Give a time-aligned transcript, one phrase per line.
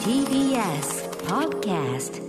[0.00, 0.88] TBS
[1.28, 2.24] Podcast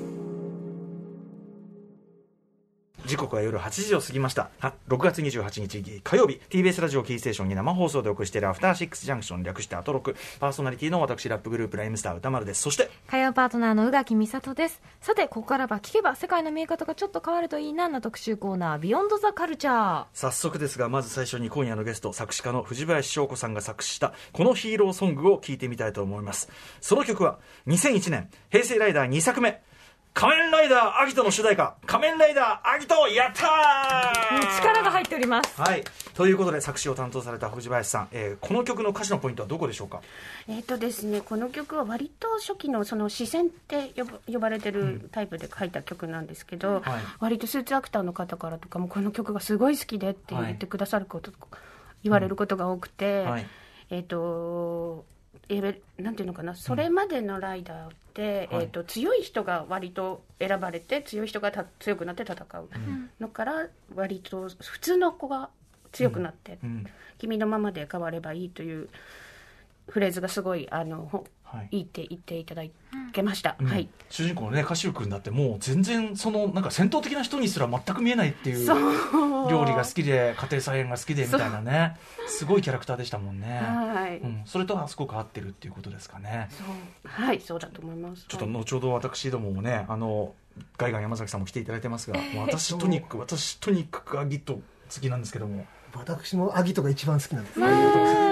[3.08, 4.50] 時刻は夜8時を過ぎました。
[4.60, 10.18] は6月28日火曜日、TBS ラジオキーステーションに生放送でお送りしているアフターシックスジャンクション略してアトロク。
[10.42, 12.62] パーソナリティの私、ラップグループライムスター歌丸です。
[12.62, 26.50] そして、火曜パートナーの宇垣美里ですさてここからは聞けば世界の見え方がちょっと変わるといいなな特集コーナー「ビヨンドザカルチャー早速ですが、まず最初に今夜のゲスト、作詞家の藤林翔子さんが作詞した、このヒーローソングを聴いてみたいと思います。
[26.82, 29.62] その曲は、2001年、平成ライダー2作目、
[30.14, 34.58] 仮面ライダーアギトの主題歌、仮面ライダーアギトやったー!
[34.64, 35.62] 力が入っております。
[35.62, 35.84] はい。
[36.16, 40.02] ということで、作詞を担当された藤林さん、えーこの曲の歌詞のポイントはどこでしょうか？
[40.48, 46.84] えっ、とですね、この曲は割と初期のその視線って呼ば呼ばれてるタイプで書いた曲なんですけど、はい。
[47.20, 51.32] 割とスーツアクターの方からとかもこの曲がすごい好きでって言ってくださること、
[52.04, 53.46] 言われることが多くて、はい。
[53.92, 55.06] えっ、と
[55.50, 56.56] えーなんていうのかな？
[56.56, 58.64] それまでのライダーって、はい。
[58.64, 62.70] えー、と強い人が割と選ばれて強い人がた強くなって戦う。
[63.20, 65.50] のから割と普通の子が
[65.92, 66.86] 強くなって、うん。
[67.18, 68.90] 君のままで変わればいいという
[69.88, 71.26] フレーズがすごいあの
[71.72, 71.82] い。
[71.82, 72.64] って言っていただ
[73.14, 73.68] けました、うん。
[73.68, 73.90] はい。
[74.10, 78.68] 主人公のね歌手君だってもう全然そのなんか戦闘的な人にすら全く見えないっていう
[79.50, 86.50] 料理が好きで家庭菜園が好きでみたいなねすごいキャラクターでしたもんね、はい、うん、それとはすごく合ってるっていうことですかね。
[86.52, 86.68] そう。
[87.04, 88.26] はいそうだと思います。
[88.28, 88.54] ちょっとはい。
[88.54, 90.34] 後ほど私どももねあの
[90.78, 94.62] ガイガン山崎さんも来ていただいてますが私とにかく私とにかくアギト好
[95.02, 95.66] きなんですけども。
[95.96, 98.27] 私もアギトが一番好きなんです、ありがとうございます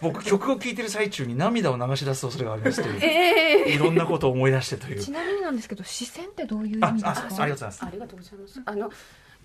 [0.00, 5.00] 僕曲を聴いてる最中に涙を流し出す恐れがありまして、いろんなことを思い出してという。
[5.00, 7.28] ちなみになんですけど視線ってどういう意あ味ですか？
[7.38, 7.84] あありがとうございます。
[7.84, 8.62] ありがとうございます。
[8.64, 8.90] あの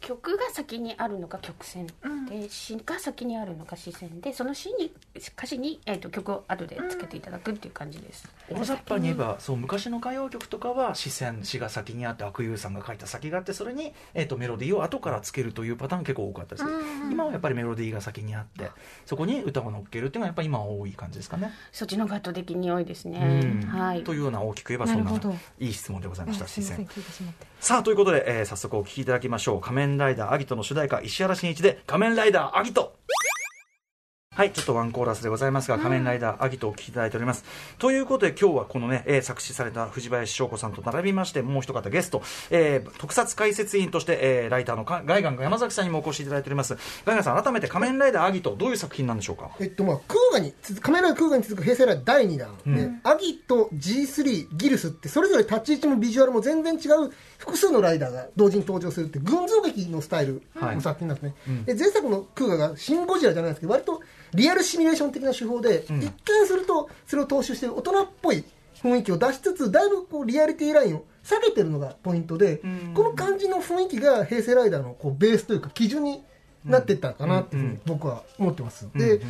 [0.02, 1.88] 曲が先にあるのか曲線。
[2.30, 16.80] で詩が先にあるのか詩線でその詩に歌詞に、えー、と曲を後でつけていただくっていう感じです、大雑把に言えばそう昔の歌謡曲とかは視線詩が先にあって悪友さんが書いた先があってそれに、えー、とメロディーを後からつけるというパターン結構多かったですけど、
[17.12, 18.72] 今はやっぱりメロディーが先にあって
[19.06, 21.52] そこに歌を乗っけるっていうのはやっぱり今は多い感じですかね。
[21.72, 23.70] そっちの方が圧倒的に多いですね、うん。
[23.70, 24.04] はい。
[24.04, 25.12] というような大きく言えばそんな
[25.60, 26.88] いい質問でございました視線。
[27.60, 32.96] さあということで、えー早速お聴きいただきましょう「仮面面ライダーアギト」の主題歌石原慎一で「仮面ライダーアギト」
[34.34, 37.44] はい、ちょっとワンコーラスでございますが、仮面ライダーアギトをお聴きいただいております。
[37.80, 46.78] ということで、今日はこのね、えー作詞された藤林翔子さんと並びまして、もう一方ゲスト、えー特撮解説員として、えーライターのかガイガン山崎さんにもお越しいただいております。
[47.06, 49.52] ガイガンさん、改めて仮面ライダーアギト、どういう作品なんでしょうか？
[49.60, 64.00] えっとまあクーガに仮面ライダークーガに続く平成ライダー第2弾、でアギと G3 ギルスってそれぞれ立ち位置もビジュアルも全然違う複数のライダーが同時に登場するって群像劇のスタイルはいの作品なんですね、で前作のクーガが「シン・ゴジラ」じゃないですけど割と
[64.34, 68.44] リアルシミュレーション的な手法で、一見するとそれを踏襲して大人っぽい
[68.82, 72.62] 雰囲気を出しつつだいぶこうリアリティラインを下げてるのがポイントで、
[72.94, 76.24] この感じの雰囲気が平成ライダーのこうベースというか基準に
[76.66, 79.22] なっていったかなっていうふうに僕は思ってます、で、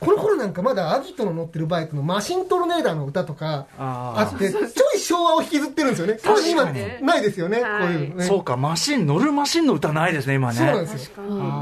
[0.00, 4.60] この頃なんかまだアギトの乗ってるバイクのマシントルネーダーの歌とかあってちょ
[4.96, 6.18] い昭和を引きずってるんですよね。
[6.22, 7.06] 当時今確かに。
[7.06, 7.82] ないですよね、はい。
[7.82, 8.24] こういうのね。
[8.24, 10.58] そうか、マシン、乗るマシンの歌ないですね、今ね。
[10.58, 11.14] そうなんですよ。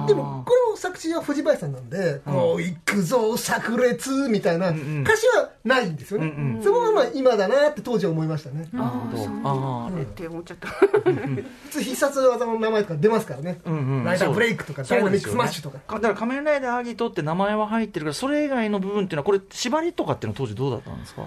[0.06, 6.62] でもこれも作詞は藤林さんなんで「こう行くぞ炸裂」みたいなうん歌詞はないんですよね、うんうん。
[6.62, 9.28] そこがまあ今だなって当時は思いましたね、なるほど。
[9.44, 10.68] あえって思っちゃった。
[11.10, 14.04] 普通必殺技の名前とか出ますからね、うんうん。
[14.04, 15.78] ライダーブレイクとかそうダイナミックスマッシュとか。
[15.94, 21.26] だから仮面ライダーアギトって名前は入ってるけどそれ以外の部分っていうのはこれ縛りとかっていうのは当時どうだったんですか？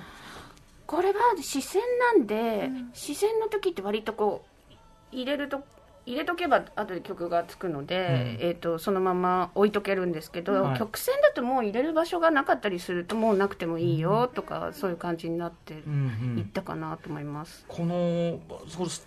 [0.88, 1.81] これは詩先
[2.16, 4.73] なんで、詩先の時って割とこう
[5.12, 5.63] 入れると
[6.06, 10.79] 入れとけば後で曲がつくので、えー、とそのまま置いとけるんですけど、はい。
[10.79, 17.63] 曲先だともう入れる場所がなかったりするともうなくてもいいよとか、そういう感じになってうんいったかなと思います。
[17.68, 18.39] この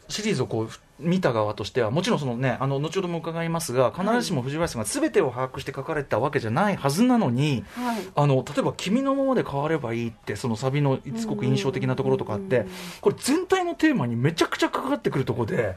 [0.09, 8.03] シリーズをこう見た側としてはもちろんそのねあの後ほども伺いますが必ずしも藤林さんが全てを把握して書かれたわけじゃないはずなのに、はい。
[8.15, 12.67] あの例えば「君のままで変わればいい」ってそのサビのすごく印象的なところとかあって
[13.01, 15.77] これ全体のテーマにめちゃくちゃかかってくるところで、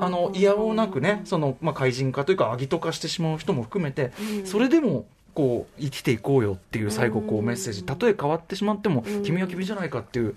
[0.00, 4.12] あのいやおうなくねその、まあ、怪人化というかアギト化してしまう人も含めて、
[4.44, 5.06] それでも
[5.38, 10.34] こう生きていこうよっていう最後こうメッセージたとえ変わってしまっても君は君じゃないかっていう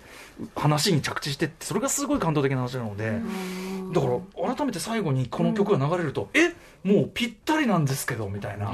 [0.55, 3.19] 話に着地してってそれがすごい感動的な話なので
[3.95, 4.07] だか
[4.45, 6.53] ら改めて最後にこの曲が流れるとえ
[6.83, 8.73] もうぴったりなんですけどみたいな。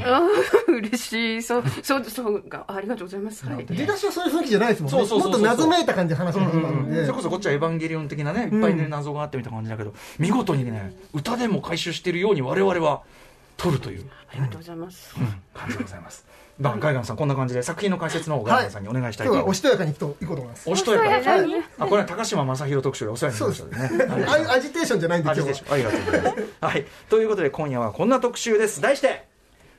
[0.68, 1.44] 嬉しい。
[1.44, 3.45] そうそうそうがありがとうございます。
[3.45, 3.65] はい。
[3.65, 4.97] 出だしはそういう雰囲気じゃないですもんね。
[4.97, 13.01] もっと謎めいた感じで話が始まるんで、それこそこっちはエヴァンゲリオン的なねいっぱいね謎があってみたいな感じだけど見事にね歌でも回収しているように我々は
[13.57, 15.15] 撮るという、ありがとうございます。
[15.19, 15.25] うん。
[15.54, 16.25] 感じでございます。
[16.59, 20.69] まあ、ガイガンさんこんな感じで作品の解説の方をガイガンさんにお願いしたいと思います、今日はおしとやかにいくといこうと思います。
[20.69, 21.56] おしとやかおしとやかに？
[21.77, 24.15] あこれは高島正宏特集でお世話になりました。
[24.15, 24.24] ね。
[24.24, 24.45] はい。
[24.48, 25.77] あアジテーションじゃないんであ今日は。
[25.77, 26.36] りがとうございます。
[26.62, 28.81] はい、ということで今夜はこんな特集です。
[28.81, 29.25] 題して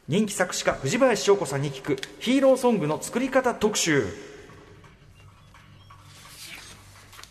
[0.07, 4.28] 人気作詞家藤林翔子さんに聞くヒーローソングの作り方特集。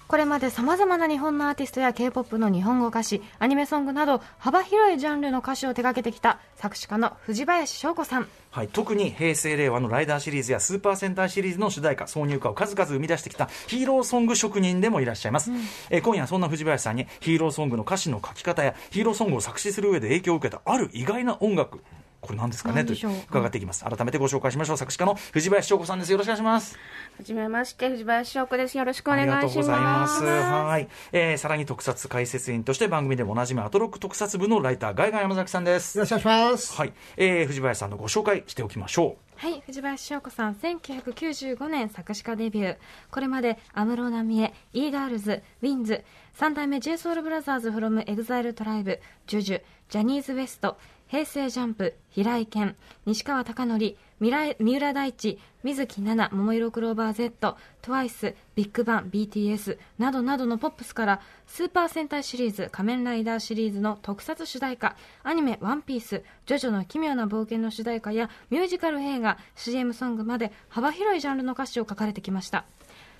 [0.07, 8.27] これまで様々な日本のアーティストや K-POP の日本語歌詞、アニメソングなど幅広いジャンルの歌詞を手掛けてきた作詞家の藤林翔子さん。
[8.51, 15.51] はい、特に平成令和のライダーシリーズやスーパー戦隊シリーズの主題歌挿入歌を数々生み出してきたヒーローソング職人でもいらっしゃいます、
[15.89, 21.81] えー今夜はそんな藤林さんにヒーローソングの歌詞の書き方やヒーローソングを作詞する上で影響を受けたある意外な音楽
[22.27, 22.85] これ何ですかね？
[22.85, 23.83] と伺っていきます。
[23.83, 24.77] 改めてご紹介しましょう。
[24.77, 26.12] 作詞家の藤林翔子さんです。
[26.12, 26.77] よろしくお願いします。
[27.18, 28.77] はじめまして藤林翔子です。
[28.77, 29.44] よろしくお願いします。
[29.44, 30.24] ありがとうございます。
[30.24, 35.97] はい、えーさらに特撮解説員として番組でもおなじみアトロック特撮部のライターガイガン山崎さんです。
[35.97, 36.75] よろしくお願いします。
[36.75, 42.77] はい、えー藤林さんのご紹介しておきましょはい、藤林聖子さん、1995年作詞家デビュー。
[43.12, 50.75] これまで、安室奈美恵、 E-girls、 w-inds.、三代目 J SOUL BROTHERS from EXILE TRIBE、 JUJU、ジャニーズ WEST、
[51.07, 52.75] 平成ジャンプ、平井堅、
[53.06, 72.65] 西川貴教、三浦大知、水樹奈々、ももいろクローバー Z、TWICE、 BIGBANG、BTS などなどのポップスから、スーパー戦隊シリーズ、仮面ライダーシリーズの特撮主題歌、アニメ、ワンピース、ジョジョの奇妙な冒険の主題歌や、ミュージカル映画、CM ソングまで幅広いジャンルの歌詞を書かれてきました。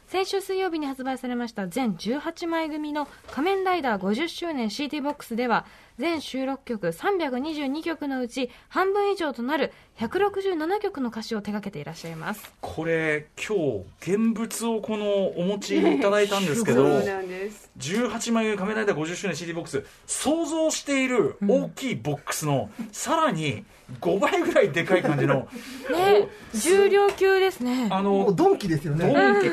[0.07, 5.65] 先週水曜日に発売されました全18枚組の仮面ライダー50周年 CD ボックスでは
[5.98, 12.51] 全収録曲322曲のうち半分以上となる167曲の歌詞を手掛けていらっしゃいますう。
[12.62, 23.65] これ今日現物をこのお持ちいただいたんですけど そうなんです18枚組仮面ライダー50周年 CD ボックス想像している大きいボックスの、さらに
[24.01, 25.48] 5倍ぐらいでかい感じの。
[25.92, 27.88] ね重量級ですね。
[27.89, 29.48] あのドンキですよドねンキ。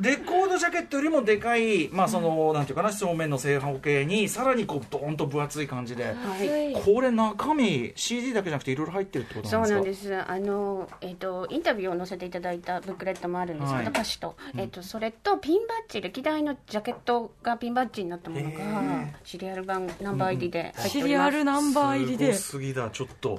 [0.00, 6.12] レコードジャケットよりもでかい、まあそのなんていうかな正面の正方形にさらにこうドーンと分厚い感じで、は
[6.42, 6.74] い。
[6.84, 10.14] これ中身 CD だけじゃなくていろいろ入ってるってことそなんですか？
[10.14, 10.48] うなんです。
[10.48, 13.88] あの、えっ、と、インタビューを載せていただいたブックレットもあるんですけど、はい。
[13.88, 21.30] 歌詞と、えっ、と、それとピンバッジ、歴代のジャケットがピンバッジになったものへがー、シリアル版ナンバー入りで入ってシおります。
[21.30, 22.34] リアルナンバー入りで。
[22.34, 23.38] すごすぎだちょっと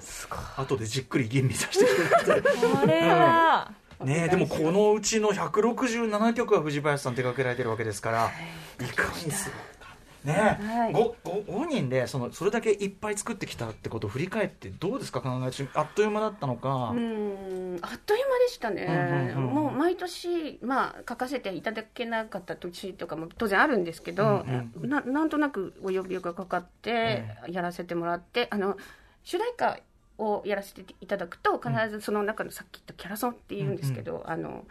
[0.58, 3.72] 後でじっくり吟味させてくれてこれは、
[4.04, 8.32] ねえでもこのうちの167曲は藤林さん手掛けられてるわけですから、
[8.80, 9.90] い、かにすごいか
[10.24, 10.94] ねえ、はい。
[10.94, 15.22] ごごご本人でそのそれだけいっぱい作ってきたってことを振り返ってどうですか？
[15.22, 18.86] 考え中あっという間だったのか、うんあっという間でしたね、
[19.36, 19.54] うんうんうん。
[19.54, 28.76] もう毎年、まあ、書かせていただけなかった年とかも当然あるんですけど、うんななんとなくお呼びがかかって、やらせてもらってあの
[29.24, 29.80] 主題歌
[30.20, 34.66] をやらせていただくと必ずその中のさっき言ったキャラソンっていうんですけど、あの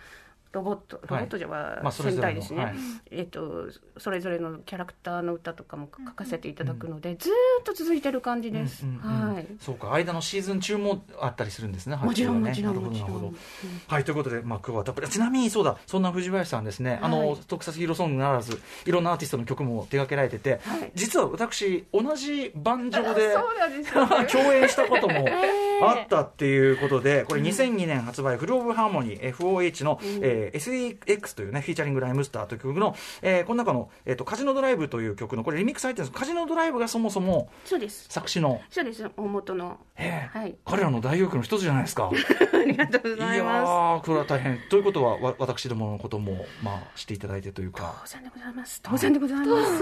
[0.52, 2.74] ロボットロボットじゃは戦隊ですね、はい。
[3.10, 3.66] えっと
[3.98, 9.34] それぞれのキャラクターの歌とかも書かせていただくので、ずーっと続いてる感じです、うんうんうん。
[9.34, 9.46] はい。
[9.60, 13.00] そうか間のシーズン中もあったりするんですねもちろんも発ちろん表はね。
[13.00, 13.72] なるほどなるほどもちろん。
[13.88, 15.76] はいということで、まあ、今日はたっぷりちなみにそうだ。
[15.86, 20.92] そんな藤林さんですね、あのはい特撮ヒーローソングならずいろんなアーティストの曲も手掛けられてて、はい。
[20.94, 23.34] 実は私同じ盤上で
[24.30, 25.26] 共演したことも
[25.82, 36.18] あったっていうことでこれ2002年発売「フル・オブ・ハーモニー FOH の」えー SEX というねフィーチャリング・ライムスターという曲の、えーこの中の、えーと「カジノドライブ」という曲のこれリミックス入ってるんです。
[36.18, 38.06] カジノドライブがそもそもそうです。
[38.08, 39.08] 作詞の、そうです。
[39.16, 39.78] 大元の。
[39.96, 40.56] えーはい。
[40.64, 42.10] 彼らの大学の一つじゃないですか。
[42.12, 44.58] ありがとうございいやまー、これは大変。
[44.68, 48.80] ということは、わ私どものことも、まあ、していただいてというか、す当然でございます。
[48.82, 49.78] 当然でございます。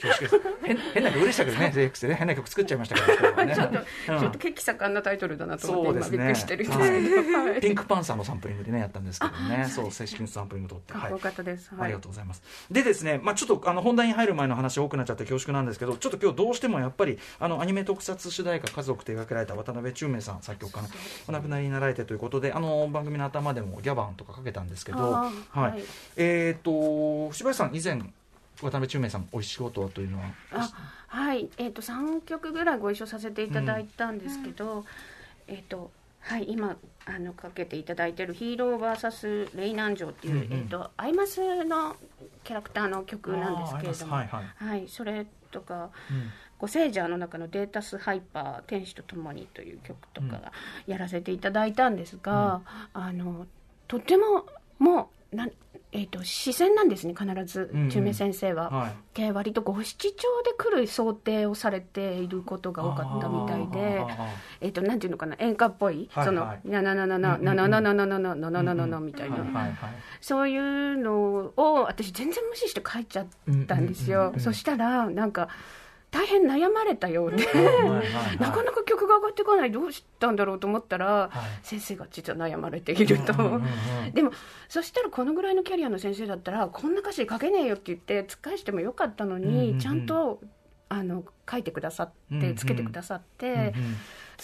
[0.00, 0.40] 恐縮です。
[0.64, 3.54] 変変な曲でしたけどね、JX でね、変な曲作っちゃいましたから、ね。
[3.54, 3.78] ちょっと
[4.12, 4.20] うん。
[4.20, 6.06] ちょっと血気盛んなタイトルだなと思ってね。
[6.06, 7.38] 今びっくりしてるんですけど。
[7.38, 7.60] はい。
[7.60, 10.92] ピンクパンサーのサンプリングでね、やったんですけどね、あそう、正式にサンプリング取って。
[10.92, 11.70] はいかっこよかったです。
[11.78, 12.42] ありがとうございます。
[12.70, 20.88] でですね、まあ、ちょっとあの本題に入る前の話多くなっちゃって恐縮なんですけど、ちょっと今日どうしてもやっぱりあのアニメ特撮主題歌家族手掛けられた渡辺中明さん作曲家の
[21.28, 25.82] お亡くなりになられてということで、あの番組の頭でもギャバンとかかけたんですけど、はい、はい。
[26.16, 28.00] えっ、と藤林さん以前
[28.60, 30.70] 渡辺中明さんお仕事はというのは、あ
[31.08, 31.48] はい。
[31.58, 34.84] えっ、と3曲ぐらいご一緒させていただいたんですけど、
[35.46, 40.52] えっ、とはい今あのかけていただいてる「ヒーロー VS レイ南城」っていう、うんうん。
[40.52, 41.96] えっ、とアイマスの
[42.42, 44.16] キャラクターの曲なんですけれども。
[44.16, 44.64] あーあります。
[44.64, 50.52] はいはい、それとかうん「ゴセージャー」の中の「データスハイパー天使と共に」という曲とか
[50.86, 53.46] やらせていただいたんですが、あの
[53.86, 54.46] とっても
[54.78, 55.52] もうなん
[55.96, 57.88] えー、と視線なんですね必ずうんうん。
[57.88, 58.94] 中明先生は、はい。
[59.14, 64.04] で割と五七調で来る想定をされていることが多かったみたいで
[64.60, 69.74] えっ、となんていうのかな演歌っぽい、そのなななななななななななななななななみたいな、ーはいはいはい
[70.20, 73.26] そういうのを私全然無視して書いちゃっ
[73.66, 75.48] たんですよ、うんそしたらなんか
[76.14, 77.38] 大変悩まれたようで、
[78.38, 81.66] なかなか曲が上がってこないどうしたんだろうと思ったら、はい。
[81.66, 83.32] 先生が実は悩まれていると、
[84.12, 84.30] でも
[84.68, 89.78] そしたらこのぐらいのキャリアの先生だったらこんな歌詞書けねえよって言って突っ返してもよかったのに、うんうんうん。
[89.80, 90.40] ちゃんと
[90.88, 93.72] あの書いてくださってつけてくださって、うんうん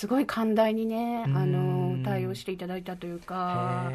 [0.01, 1.53] すごい寛大にねあうん。
[1.53, 3.93] の対応していただいたというか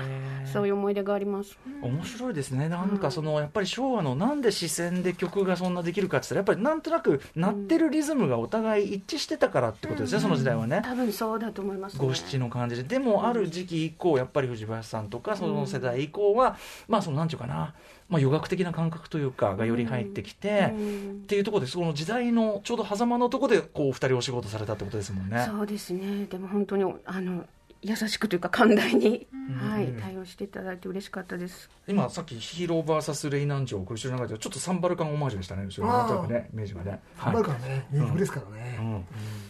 [0.54, 1.58] そういう思い出があります。
[1.82, 10.82] 面白いですね、なんかそのやっぱり昭和のなんで視線で曲がそんなできるかって言ったら、やっぱりなんとなく鳴ってるリズムがお互い一致してたからってことですね、その時代はね。
[10.86, 16.58] 多分そうだと思います、ね、五七の感じで、でもある時期以降、やっぱり藤林さんとか、その世代以降は、
[16.88, 17.74] まあ、そのなんていうかな、
[18.08, 21.12] まあ、余学的な感覚というか、がより入ってきて、うん。
[21.24, 25.44] っていうところで、その時代のちょうど狭間のところで、こう、二人お仕事されたってことですもんね。
[25.48, 26.26] そうですね。
[26.26, 27.46] でも本当にあの
[27.88, 29.28] 優しくというか寛大に、
[29.60, 30.02] はいうん。
[30.02, 31.70] 対応していただいて嬉しかったです。
[31.88, 35.66] 今さっきヒーロー VS レイナンジョーこれ後ろに流れてるちょっとサンバルカンオマージュでしたね。
[35.66, 39.06] 後ろになんとなくねイメージがねハンバルカーね名曲ですからうね、ん。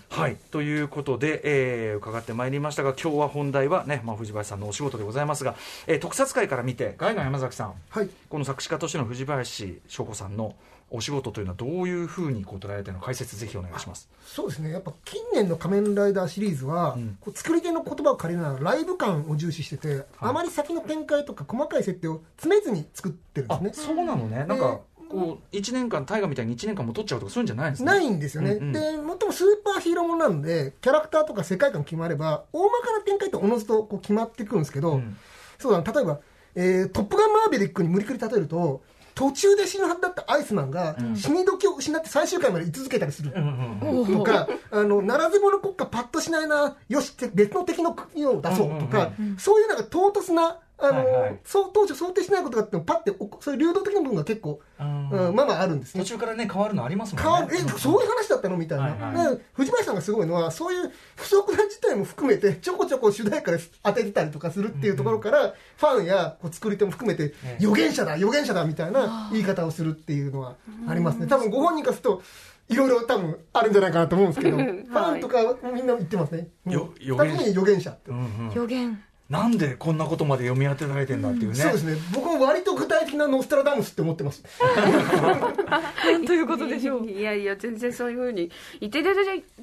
[0.10, 0.36] はい。
[0.52, 5.56] ということで、えー伺ってまいりましたが今日は本題はね、まあ、藤林さんのお仕事でございますが、
[5.88, 7.74] えー特撮界から見てガイガン山崎さん。
[7.90, 8.10] はい。
[8.30, 10.56] この作詞家としての藤林翔子さんの
[10.96, 14.10] お仕事というのはどういうふうにこう捉えてるのか解説ぜひお願いします。
[14.26, 14.72] そうですね。
[14.72, 17.18] やっぱ近年の「仮面ライダー」シリーズは、うん。
[17.20, 23.72] こう作り手の言葉を借りながらライブ感を重視してて、あまり先の展開とか細かい設定を詰めずに作ってるんであすね。
[23.74, 24.46] そうなのね。
[24.46, 27.86] なんかこう1年間大河みたいに1年間も取っちゃうとかそういうんじゃないんですね。
[27.86, 28.72] ないんですよね、うんうん。
[28.74, 35.18] で最もスーパーヒーローものなのでキャラクターとか世界観決まれば大まかな展開っておのずとこう決まってくるんですけど、うん。
[35.60, 35.92] そうだな。
[35.94, 36.20] 例えば、
[36.56, 38.82] えートップガンマーヴェリック」に無理くり例えると
[39.16, 51.40] 途中で死ぬはずだったアイスマンが死に時を失って最終回まで居続けたりする、とか、あの、ならず者国家パッとしないな、よし別の敵の国を出そうとか、そういうなんか唐突な、あの、はいはい。
[51.46, 55.10] そう当初想定しないことがあっても、パッておこ、そういう流動的な部分が結構、うん。
[55.10, 56.02] うんまあまああるんですね。
[56.02, 56.08] 途。
[56.10, 57.30] 中からね変わるのありますもんね。
[57.30, 59.38] 変わるえそういう話だったのみたいな、はいはい。
[59.38, 67.64] で藤林さんがすごいのはそういう不足な事態も含めてちょこちょこ主題歌で当ててたりとかするっていうところから、ファンやこう作り手も含めて、ええ。
[67.64, 70.56] 予言者だ予言者だみたいな言い方をするっていうのは
[70.88, 71.28] ありますね。
[71.28, 72.22] 多分ご本人からすると
[72.68, 75.38] いろいろ多分あるんじゃないかなと思うんですけど、ファンとか
[75.72, 76.50] みんな言ってますね。
[76.66, 77.50] よ予2言者。
[77.52, 78.54] 予言者って、うんうん。
[78.54, 81.98] 予言なんでこんなことまで読み当てられてんだっていうね、そうですね。
[82.14, 84.44] 僕も割と具体的なノストラダムスって思ってます。
[86.28, 87.08] ということでしょう。
[87.08, 89.10] いやいや全然そういうふうに言っていた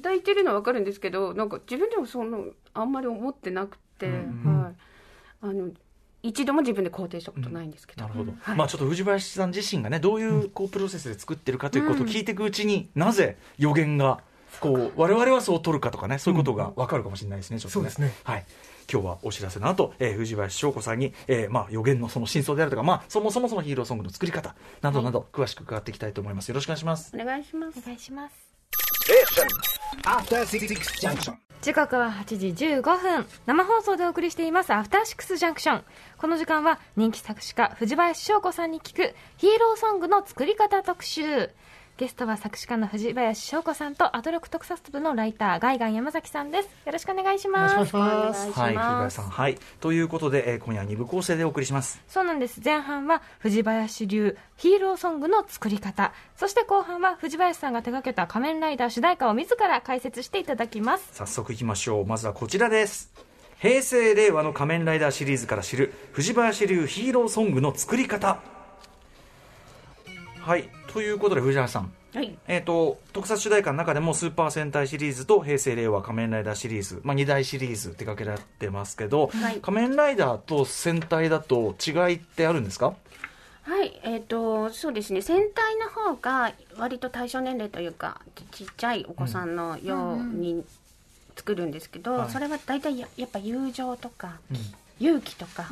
[0.01, 4.75] だいてるのは分かるんですけどなんか自分でもそのあんまり思ってなくて、うんはい、
[5.41, 5.69] あの
[6.23, 8.57] 一度も自分で肯定したことないんですけど、なるほど、はい。
[8.57, 14.19] まあちょっと藤林さん自身がねどういうこうプロセスで作ってるかということを聞いていくうちに、なぜ予言が
[14.59, 18.13] こう我々はそう取るかとかねそういうことが分かるかもしれないですね、ちょっとそうですね。
[18.25, 18.45] はい
[18.93, 26.49] 今日はお知らせの後、えー、藤林翔子さんに、えーまあ、予言のその真相であるとか、まあ、そもそもそのヒーローソングの作り方などなど詳しく伺っていきたいと思います。
[26.49, 27.11] よろしくお願いします。
[27.19, 27.79] お願いします。
[27.79, 28.35] お願いします.
[31.61, 33.25] 時刻は8時15分。
[33.45, 34.71] 生放送でお送りしています。
[34.73, 35.83] アフターシックスジャンクション
[36.17, 41.49] この時間は人気作詞家藤林翔子さんに聞くヒーローソングの作り方特集
[41.95, 46.65] ゲストは作詞家の藤林翔子さんとアトロク特撮部のライターガイガン山崎さんです。
[46.87, 47.85] よろしくお願いしよろます。
[47.85, 48.41] しくお願いします。
[48.41, 48.59] お願いします。
[48.59, 61.09] はい藤林さんはいということで、えー今夜は2部構成でお送りしますそうなんです前半は藤林流ヒーローソングの作り方そして後半は藤林さんが手掛けた仮面ライダー主題歌を自ら解説していただきます。
[61.11, 62.05] 早速いきましょう。
[62.07, 63.13] まずはこちらです。
[63.59, 68.39] 平成令和の仮面ライダーシリーズから知る藤林流ヒーローソングの作り方。
[70.41, 71.91] はいということで藤原さん。
[72.13, 72.37] はい。
[72.47, 79.59] えー、と特撮主題歌の中でもスーパー戦隊シリーズと平成令和仮面ライダーシリーズ、まあ、2大シリーズ手掛けられてますけど、はい。
[79.61, 82.93] 仮面ライダーと戦隊だと違いってあるんですか？
[83.63, 90.65] はい、えっ、と、そうですね、戦隊の方が割と対象年齢というか、ちちっちゃいお子さんのように
[91.37, 92.29] 作るんですけど、はい。
[92.29, 94.39] それは大体ややっぱ友情とか、
[94.99, 95.69] 勇気とか、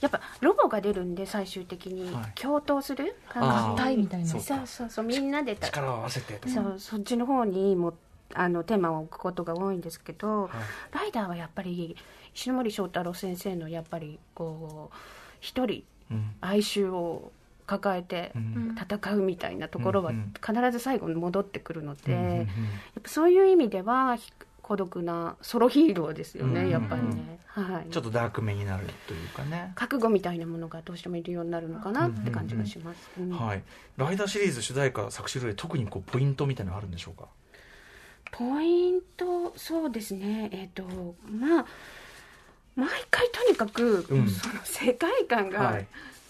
[0.00, 2.12] やっぱロボが出るんで最終的に。
[2.12, 2.32] はい。
[2.34, 3.16] 共闘する？
[3.34, 5.66] 合体みたいなそうそうそうみんなでた。
[5.66, 6.48] 力を合わせてと。
[6.48, 7.94] そうそっちの方にも
[8.34, 10.50] あのテーマを置くことが多いんですけど、はい。
[10.92, 11.96] ライダーはやっぱり
[12.34, 14.96] 石森章太郎先生のやっぱりこう
[15.40, 16.30] 一人うん。
[16.40, 17.32] 哀愁を
[17.66, 18.76] 抱えてうん。
[18.76, 20.12] 戦うみたいなところは
[20.44, 24.32] 必ず最後に戻ってくるので、やっぱそういう意味ではひ
[24.70, 26.70] 孤独なソロヒーローですよね、うん。
[26.70, 27.90] やっぱりね、はい。
[27.90, 33.30] ちょっとダークめになるというかね、覚悟みたいなものがどうしてもいるようになるのかなって感じがします、うん。
[33.30, 33.64] はい、
[33.96, 37.26] ライダーシリーズ主題歌作詞類特にこうポイントみたいなのあるんでしょうか？
[38.30, 40.50] ポイントそうですね。
[40.52, 40.84] えっ、と
[41.28, 41.66] まあ
[42.76, 44.28] 毎回とにかく、うん。
[44.28, 45.86] その世界観がはい。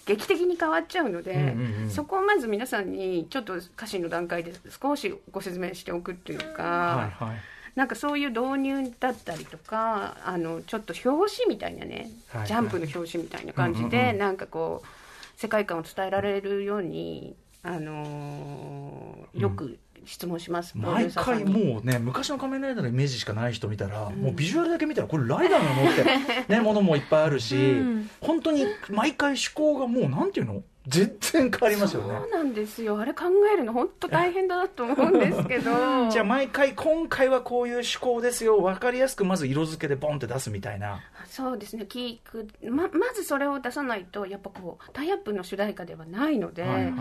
[0.06, 1.54] 劇的に変わっちゃうので、
[1.90, 7.36] そこをまず皆さんにちょっと歌詞の段階で少しご説明しておくっていうか、はいはい
[7.74, 14.18] なんかそういう導入だったりとかあのちょっと表紙みたいなね、はいジャンプの表紙みたいな感じで、うんうんうん。
[14.18, 28.10] なんかこう世界観を伝えられるように、あのーよく質問します、プロデュ毎回にもうね昔の仮面ライダーのイメージしかない人見たら、もうビジュアルだけ見たらこれライダーなのってね ものもいっぱいあるし、うん。
[28.20, 30.62] 本当に毎回趣向がもうなんていうの？
[30.86, 32.18] 全然変わりますよね。
[32.20, 32.98] そうなんですよ。
[32.98, 35.70] あれ考えるの本当大変だなと思うんですけど。
[36.10, 38.60] じゃあ毎回今回はこういう趣向ですよ。
[38.62, 41.00] 分かりやすくまず色付けでボンって出すみたいな。
[41.26, 41.84] そうですね。
[41.88, 42.48] 聞く。
[42.64, 46.94] ままずそれを出さないとやっぱこうタイアップの主題歌ではないので、はいはいはい。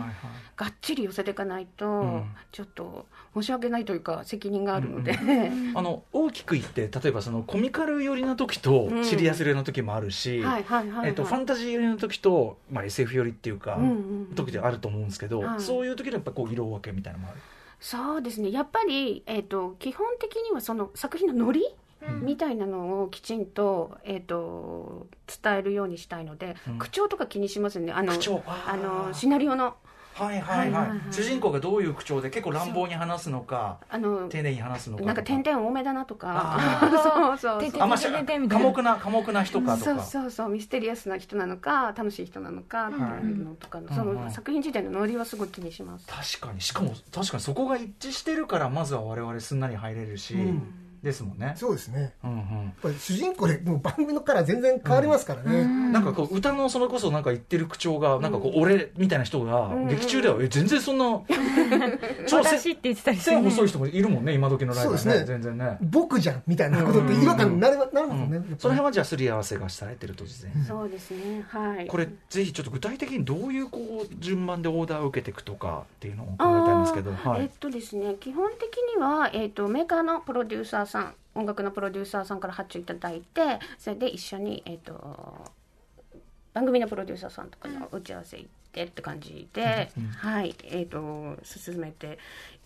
[0.58, 2.36] がっちり寄せていかないと、ん。
[2.52, 3.06] ちょっと
[3.36, 5.18] 申し訳ないというか責任があるので、
[5.76, 9.06] あの大きく言って例えばそのコミカル寄りの時とうん。
[9.06, 13.94] シリアス寄りの時もあるし、ファンタジー寄りの時と、まあ、SF 寄りっていうか、うんうんう
[14.32, 14.36] ん。
[14.36, 15.62] 時であると思うんですけど、はい。
[15.62, 17.40] そういう時のやっぱこう色分けみたいなのもある？
[17.80, 18.52] そうですね。
[18.52, 21.64] やっぱり、えー、と基本的にはその作品のノリ、
[22.22, 25.08] みたいなのをきちんと,、えー、と
[25.44, 26.80] 伝えるようにしたいので、うん。
[26.80, 27.92] 口調とか気にしますね。
[27.92, 29.76] あのあのシナリオの
[30.26, 31.00] はいはいはい,、はいはいはい。
[31.12, 37.82] 主人公がどういう口調で結構乱暴に話すのかあの丁寧に話すのかなんか点々多めだなとあかそうそうてそう。
[37.82, 39.86] あまし寡黙な寡黙な人かとか。
[39.86, 40.50] そうそうそう。
[40.50, 46.62] ミステリアスな人なのか楽しい人なのかっていうのとかの、その作品自体のノリはすごい気にします、確かに。
[46.62, 51.54] しかも確かにそこが一致してるからまずは我々すんなり入れるし、うんですもんね。
[51.56, 52.14] そうですね。
[52.24, 52.38] うんうん。
[52.38, 59.88] やっぱり主人公でもう番組のカラー全然変わりますからね、なんかこう歌のそれこそなんか言ってる口調がなんかこう俺みたいな人がん。
[59.88, 61.06] 劇中ではえ全然そんな
[62.28, 63.36] 超せ私って言ってたりする。
[63.38, 65.02] 線ね細い人もいるもんね今時のライブはね。
[65.02, 65.26] そうですね。
[65.26, 65.78] 全然ね。
[65.82, 70.66] 僕じゃんみたいなことって違和感になればなるんですよね、その辺はじゃあすり合わせがされてると事前に。
[70.66, 71.46] そうですね。
[71.48, 71.88] はい。
[71.88, 85.52] これぜひちょっと具体的にどういうこう順番でオーダーを受けていくとかっていうのを伺いたいんですけど、はいえっとですね基本的には、えっとメーカーのプロデューサーさん音楽のプロデューサーさんから発注いただいてそれで一緒に、えっと
[86.54, 92.18] 番組のプロデューサーさんとかに打ち合わせ行ってって感じで、はいえっと進めて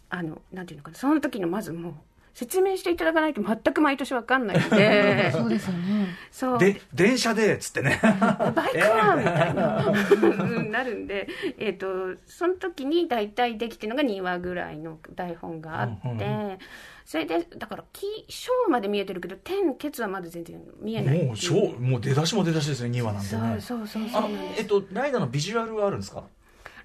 [0.09, 1.93] あのなんていうのかなその時のまずもう
[2.33, 6.07] 説明していただかないと全く毎年わかんないんで そうですよね。
[6.31, 6.57] そう。
[6.57, 7.99] で電車でっつってね。
[8.01, 11.27] バイクはみたいなうんなるんで、
[11.59, 16.57] えー、とその時に大体できてるのが2話ぐらいの台本があって、うんうん
[17.05, 21.23] それでだからキショーまで見えてるけど天ケツはまだ全然見えない。
[21.23, 23.61] もう超もう出だしも出だしですね2話なんてね。
[23.61, 24.23] そうそうそう
[24.57, 26.23] えっとライダーのビジュアルはあるんですか？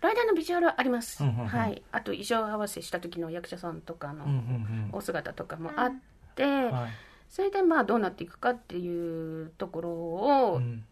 [0.00, 1.46] ライダーのビジュアルはあります、うんうんうん。
[1.46, 5.92] はい、あと衣装合わせした時の役者さんとかのうんうんお姿とかもあっ
[6.34, 6.90] て、うんはい。
[7.28, 10.84] それでまあどうなっていくかっていうところを、うん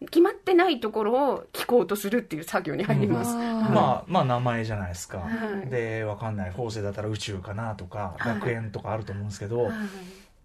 [0.00, 3.62] 決まってないところを聞こうとするっていう作業に入ります、うん。
[3.62, 3.70] はい。
[3.70, 5.28] まあまあ名前じゃないですか、は
[5.66, 5.70] い。
[5.70, 8.34] でわかんない法政だったら宇宙かなとかはい。
[8.34, 9.72] 楽園とかあると思うんですけど、はい。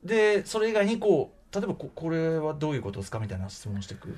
[0.07, 4.17] でそれ以外にこう例えばここれはどういうことですかみたいな質問をしていく？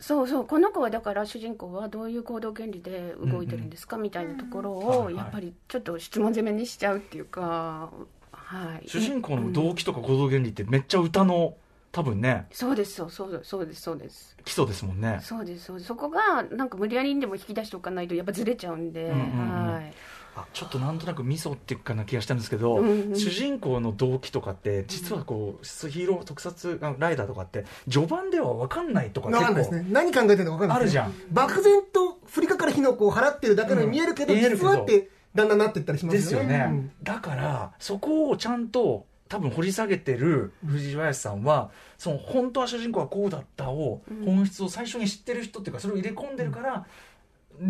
[0.00, 0.46] そうそう。
[0.46, 7.90] この子はだから主人公はどういう行動原理で動いてるんですか、みたいなところをやっぱりちょっと質問攻めにしちゃうっていうか、
[8.30, 9.52] はい、主人公のうん。
[9.52, 11.54] 動機とか行動原理ってめっちゃ歌の
[11.98, 12.46] 多分ね。
[12.52, 14.36] そうですそうそうそうですそうです。
[14.44, 15.18] 基礎ですもんね。
[15.20, 15.88] そうですそうです。
[15.88, 19.92] そこがなんか無理やりにでも引き出しておかないとやっぱずれちゃうんで、うんうんうんはい。
[20.36, 29.84] あちょっとなんとなくミソっていうかな気がしたんですけど、うんうん主人公の動機とかって実はこう、ヒーロー特撮あライダーとかって序盤では分かんないとか分かんないですね。
[29.90, 31.00] 何考えてるのか分かんないですね。
[31.00, 31.34] あるじゃん。
[31.34, 34.70] 漠然と降りかかる火の粉を払ってるだけのように見えるけど、うん見えるけど。
[34.70, 36.22] 実はってだんだんなっていったりしますよね。
[36.22, 46.86] ですよね、うんだからそこをちゃんと多分掘り下げてる藤林さんはその本当は主人公はこうだったを、本質を最初に知ってる人っていうかそれを入れ込んでるから、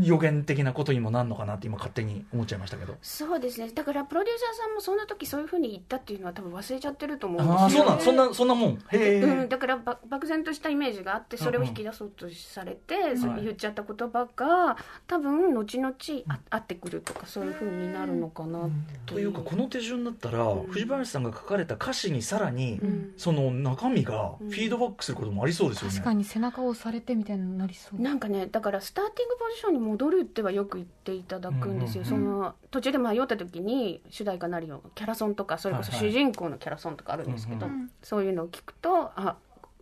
[0.00, 2.96] 予言的なことにもなるのかなって今勝手に思っちゃいましたけど。
[3.02, 3.70] そうですね。
[3.74, 8.70] だからプロデューサーさんもその時そういうふうに言ったっていうのは多分忘れちゃってると思うんですよああそうなんそんなそんなもん。
[8.72, 15.94] へえ、うん、だからば漠然としたイメージがあってそれを引き出そうとされて、それ言っちゃった言葉が多分後々
[16.28, 18.68] あ合ってくるとかそういうふうになるのかな
[19.06, 23.12] というかこの手順だったら、藤林さんが書かれた歌詞にさらに、ん。
[23.16, 28.00] その中身がフィードバックすることもありそうですよね、確かに背中を押されてみたいになりそう。
[28.00, 39.36] なんかねだからスターティングポジショ初に戻るってはよく言っていただくんですよ、うんその途中で迷った時に主題歌なりのキャラソンとかそれこそはいはい主人公のキャラソンとかあるんですけど、うんうんそういうのを聞くとあ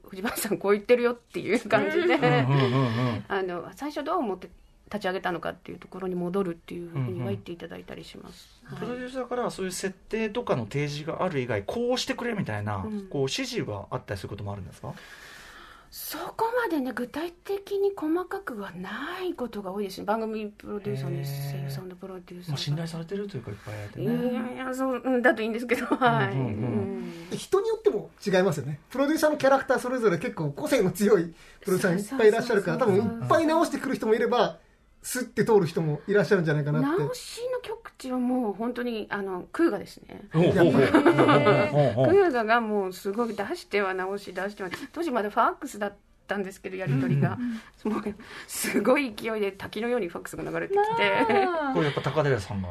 [0.09, 2.26] 藤原さんこう言ってるよっていう感じで、うんうんうんう
[3.12, 4.48] んあの最初どう思って
[4.87, 8.62] 立ち上げたのかっていうところに戻るっていうふうには言っていただいたりします。
[8.64, 8.78] はい。
[8.78, 13.09] プロデューサーからそういう設定とかの提示がある以外こうしてくれみたいな、うん。
[13.09, 14.94] こう指示はあったりすることもあるんですか？
[15.90, 20.05] そこまでね具体的に細かくはないことが多いですね。
[20.05, 21.25] 番組プロデューサーのへー。
[21.53, 26.40] 声優さんのプロデューサーまあ、が信頼されてるというかいっぱいやっていねやいやそううんだといいんですけどはい、うん。
[26.40, 26.46] うん。
[26.46, 27.31] うん。
[27.31, 27.38] うん。
[27.38, 34.59] 人によっても違いますよねプロデューサーのキャラクターそれぞれ結構個性の強いプロデューサーいっぱいいらっしゃるから多分そうそうそういっぱい直してくる人もいれば
[35.03, 36.44] スッて通る人もいらっしゃるん。
[36.44, 40.22] じゃないかなって直しの極致はもう本当にあのクーガですね。
[40.32, 45.94] クーガがもうすごい出しては直し出しては当時まだファックスだっ
[46.26, 47.38] たんですけどやり取りが、
[47.85, 48.14] もう
[48.46, 51.26] すごい勢いで滝のようにファックスが流れてきて。
[51.74, 52.68] これやっぱ高寺さんが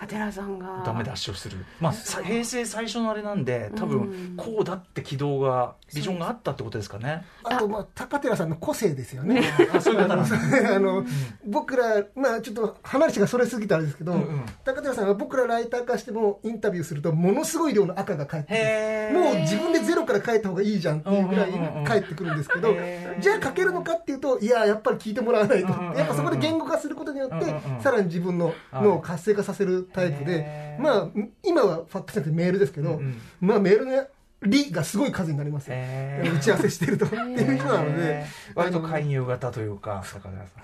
[0.00, 0.82] 高寺さんが。
[0.84, 1.58] ダメ出しをする。
[1.80, 3.90] まあさ平成最初のあれなんで多うん。
[3.90, 7.24] 分こうだって軌道がビジョンがあったってことですかね。
[7.44, 9.42] あとまあ高寺さんの個性ですよね。
[9.72, 10.68] あそういう方なんですね。
[10.74, 11.04] あの
[11.46, 14.46] 僕ら、まあ、ちょっと話がそれすぎたんですけど、うんうん。
[14.64, 21.84] 高寺さんは僕らライター化してもインタビューするとものすごい量の赤が返ってもう自分でゼロから書いた方がいいじゃんっていうぐらいうんうんうん。
[21.84, 27.46] 返ってくるんですけど、へーじゃあ書けるのかっていうといややっぱり聞いてもらわないと、やっぱそこで言語化することによって、
[27.82, 31.08] さらに自分の脳を活性化させるタイプで、まあ
[31.42, 33.00] 今はファックスじゃなくてメールですけど、
[33.40, 34.06] まあメールの
[34.46, 40.04] 利がすごい数になります打ち合わせしてるとっていう人なので割と介入型というか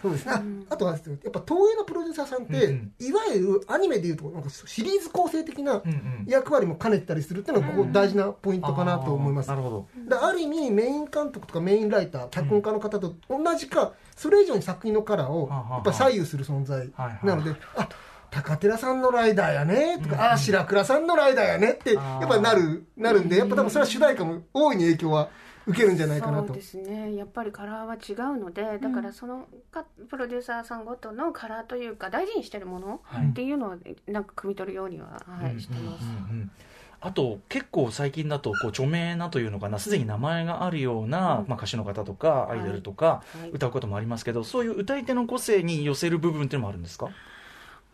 [0.02, 5.82] そうですね、ああとはやっぱ東映のプロデューサーさんって、うんいわゆるアニメでいうとなんかシリーズ構成的な
[6.26, 9.88] 役割も兼ねてたりするっていうのがここ大事なポイントかなと思います、なるほど。
[10.08, 17.88] である意味メイン監督とかメインライター脚本家の方と同じかそれ以上に作品のカラーをやっぱ左右する存在はいはいなので、あ
[18.30, 19.98] 高寺さんのライダーやね。
[20.02, 25.28] とか、あ白倉さんのライダーやねってやっぱなるなるんでやっぱ多分それは主題歌も大いに影響は
[25.66, 26.48] 受けるんじゃないかなと。
[26.48, 27.14] そうですね。
[27.16, 36.04] やっぱりカラーは違うのでだからそのかプロデューサーさんごとのカラーというか大事にしてるものはいっていうのをなんか汲み取るようには、はい、してます。
[36.30, 36.50] うんうん
[37.02, 41.48] あと結構最近だとこう著名なというのかなすでに名前があるような、うん。
[41.48, 43.48] まあ、歌手の方とかアイドルとか、はい。
[43.52, 47.08] 歌うこともありますけどそういう歌い手の個性に寄せる部分っていうのもあるんですか？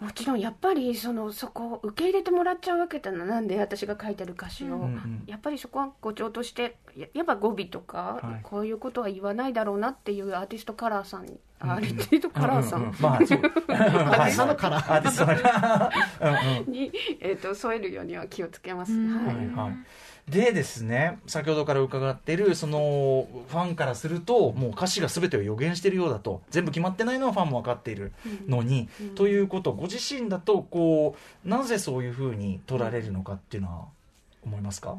[0.00, 8.40] もちろんやっぱりそのそこを受け入れてもらっちゃうわけだななんで私が書いてる歌詞を、うんうんやっぱりそこは語調としてややっぱ語尾とか、はい。
[8.42, 12.94] こういうことは言わないだろうなっていうアーティストカラーさんに、あアーティストカラーさうんうんうん。
[13.00, 13.38] まあそう。
[13.38, 14.94] アーティストのカラー。
[14.94, 16.54] アーティストのカラー。
[16.54, 19.26] うんうんに、えー、と添えるようには気をつけます、うん。
[19.26, 19.37] はい。
[19.37, 19.76] はいはい、
[20.28, 28.12] でですね先ほどから伺っているそのファンからするともう歌詞が全てを予言しているようだと全部決まってないのはファンも分かっている
[28.48, 29.14] のに、うん。
[29.14, 33.84] ということご自身だとこうなぜそういうふうに取られるのかっていうのは
[34.44, 34.98] 思いますか、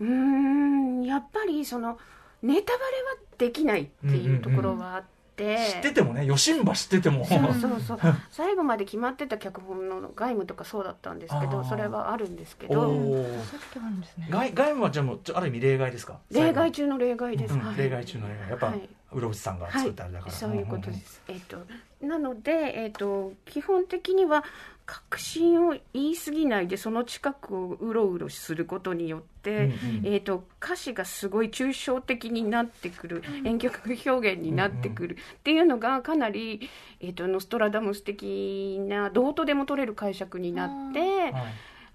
[0.00, 1.98] うーんやっぱりその
[2.42, 5.04] ネタバレはできないっていうところはあっ
[5.44, 7.24] て、知っててもね余震波知ってても。
[7.24, 7.98] そうそうそう。
[8.30, 13.38] 最後まで決まってた脚本の外務とかそうだったんですけどそれはあるんですけおどー
[13.76, 14.28] あるんですね。
[14.30, 16.18] 外外務はじゃあもうある意味例外ですか？
[16.30, 17.76] 例外中の例外です、うんはい。
[17.76, 18.50] 例外中の例外。
[18.50, 21.58] やっぱ、はい室内さんがはい作ったあれだから、そういうことです、えっ、と
[22.00, 24.44] なので、えっと基本的には
[24.86, 29.62] 確信を言い過ぎないでその近くをうろうろすることによって、うん
[29.98, 30.06] うん。
[30.06, 36.68] えっと歌詞がすごい抽象的になってくる、遠曲表現になってくるっていうのがかなり、
[37.00, 41.34] えっとノストラダムス的などうとでも取れる解釈になって、はい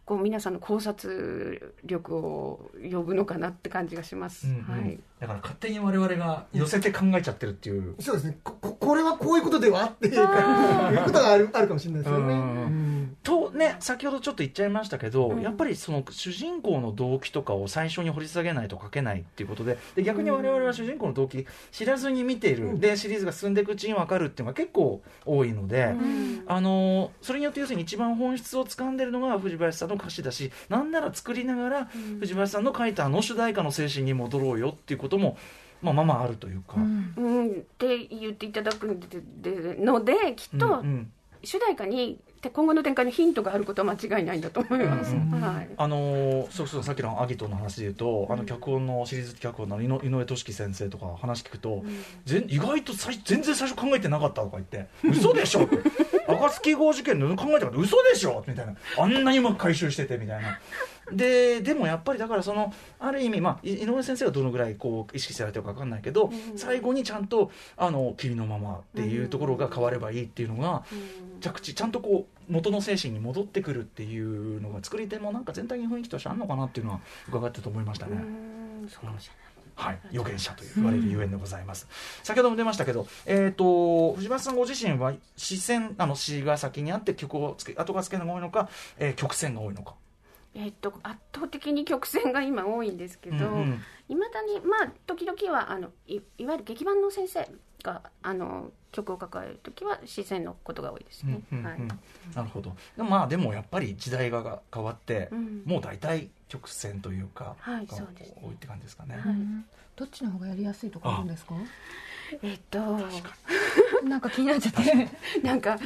[0.06, 4.48] こう皆さんの考察力を呼ぶのかなって感じがします。
[4.48, 4.62] うんうん。
[4.62, 5.00] はい。
[5.20, 8.38] だから勝手に我々が寄せて考えちゃってるっていう、そうですね。
[8.44, 12.40] こここれはこういうことではっていうかいうことがあるあるかもしれないですよね、うん。
[12.40, 15.42] うんとね先ほどちょっと言っちゃいましたけど、うん。
[15.42, 22.80] やっぱりその主人公の動機とかを最初に掘り下げないと書けないっていうことでで逆に我々は主人公の動機知らずに見ている、うん。
[22.80, 25.86] でシリーズが進んでいくうちに分かるっていうのが結構多いので。
[25.86, 26.44] うん。
[26.48, 30.52] あのそれによって要するに一番本質を掴んでるのが藤林さんの歌詞だし。
[30.70, 32.20] なんなら作りながらうん。
[32.20, 35.38] 藤林さんの書いたあの主題歌の精神に戻ろうよっていうことも、
[35.82, 37.14] まあ、まあまああるというか、うん。
[37.18, 40.84] うん、って言っていただくのできっと
[41.44, 42.20] 主題歌に
[42.54, 45.14] 今後の展開のヒントがあることは間違いないんだと思います。
[45.14, 45.70] うんうんはい。
[45.78, 51.84] あのーそうそうさっきのアギトの話で言うと、あの脚本のシリーズ脚本の井上井上俊樹先生とか話聞くと、
[52.26, 52.46] ぜん。
[52.52, 55.68] 意外と最全然最初考えてなかったとか言って嘘でしょ？
[56.28, 58.44] 暁号事件の考えたこと嘘でしょ？
[58.48, 58.74] みたいな。
[59.00, 60.60] あんなにうまく回収しててみたいな
[61.12, 70.84] ででもやっぱりだからそのある意味、まあ、い井上先生がどのぐらいこう意識されてるか分かんないけど、最後にちゃんとあの君のままっていうところが変わればいいっていうのが、
[71.42, 78.14] 着地ちゃんとこう元の精神に戻ってくるっていうのが作り手もなんか全体に雰囲気としてあるのかなっていうのは伺ってと思いましたね。
[78.14, 81.88] うんそうかもしれないはい、預言者と言われるゆえんでございます。
[82.24, 89.96] 先ほども出ましたけど、えっ、と、藤松さんご自身は、視線、あの、詩が先にあって曲をつけ、後がつけるのが多いのか、えー曲線が多いのか。
[90.56, 97.50] えっと圧倒的に曲線が今多いんですけど、うんうんいまだにまあ時々はあのいいわゆる劇版の先生
[97.84, 101.42] があの曲を抱える時は視線のことが多いですね。
[101.52, 102.76] なるほど。
[102.98, 108.42] まあ、でもやっぱり時代が変わって、うんもう大体曲線というか、はいがそうですね。
[108.44, 109.16] 多いって感じですかね。
[109.16, 109.36] はい。
[109.96, 111.56] どっちの方がやりやすいとかあるんですか？
[112.42, 112.80] えっと
[114.04, 115.10] なんか気になっちゃって。
[115.42, 115.78] なんか、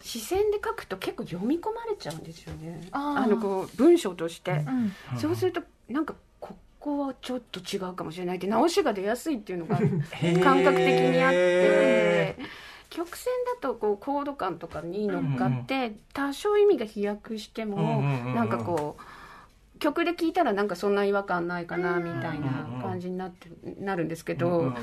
[0.00, 2.88] 視線で書くと結構読み込まれちゃうんですよね。
[2.92, 4.64] あのこう文章として、
[5.12, 5.18] うん。
[5.18, 10.42] そうするとなんかここはちょっと違うかもしれないって直しが出やすいっていうのがー。
[10.42, 12.36] 感覚的にあって。
[12.90, 18.34] 曲線だとこうコード感とかに乗っかって多少意味が飛躍してうんもうんうんうん。
[18.34, 19.02] なんかこう
[19.78, 24.74] 曲で聴いたらなんかそんな違和感ないかなみたいな感じになってなるんですけど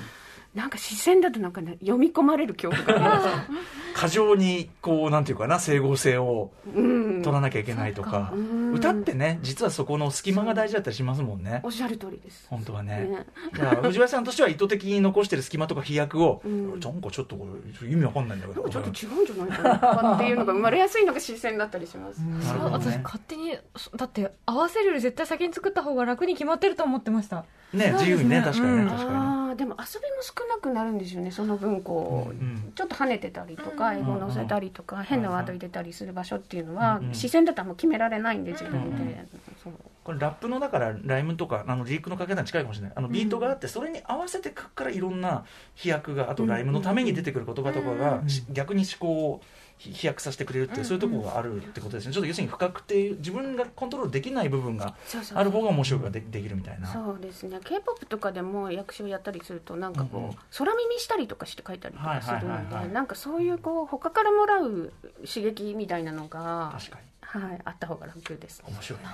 [0.56, 3.48] なんか視線だとなんかね読み込まれる曲があ
[3.96, 8.74] 過剰に、こう、なんていうかな、整合性を取らなきゃいけないとか、うん。
[8.74, 11.62] 歌ってね、実はそこの隙間が大事だったりしますもんね。
[11.64, 11.70] お。
[11.70, 12.46] っしゃる通りです。
[12.50, 13.06] 本当はね。
[13.06, 13.26] ね。
[13.54, 16.78] だから藤原さんとしては意図的に残してる隙間とか飛躍を、うん。
[16.78, 17.48] なんかちょっとこ
[17.82, 18.64] れ意味わかんないんだけど。
[18.64, 22.20] なんかちょっと違うんじゃないかなとかっていうのが生まれやすいのが視線だったりします。
[22.20, 23.02] なるほど私ね。
[23.02, 27.46] 勝手にそだって合わせるより絶対先に作った方が楽に決まってると思ってました。
[27.74, 32.74] ね、自由にね、確かにね、うん確かああでも遊びも少なくなるんですよねその分こう、うん。
[32.76, 39.26] ちょっと跳ねてたりとか英語乗せたりとか、変なワード入れたりする場所っていうのは、うん視線だとあんま決められないんで自分で、
[39.64, 39.80] そうに。
[40.04, 42.92] これラップのだからライムとかあのリークのかけ方に近いかもしれない。
[42.96, 52.14] あのビートがあってそれに合わせて書くからいろんな飛躍があとライムのために出てくる言葉とかがし逆に思考をひ飛躍させてくれるっていうそういうところがあるってことですね。
[52.14, 54.96] ちょっと要するに不確定自分がコントロールできない部分が
[55.34, 56.88] ある方が面白くでできるみたいな。
[56.88, 64.94] そうですね k p o p とかでも役所をやったりするとなんかこう、うんうん空耳したりとかして書いたりとかするはいはいはいはいのでなんかそういうこう他からもらう
[65.28, 67.06] 刺激みたいなのが、確かに。
[67.22, 68.64] はい、あった方が楽です。
[68.68, 69.06] 面白いね。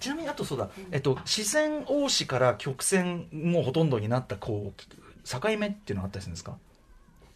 [0.00, 4.82] ちなみにあとそうだ、えっと、視線大詞から曲線もほとんどになったこう
[5.24, 6.56] 境目っていうのはあったりするんですか？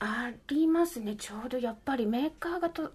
[0.00, 1.14] ありますね。
[1.16, 2.92] ちょうどやっぱりメーカーがと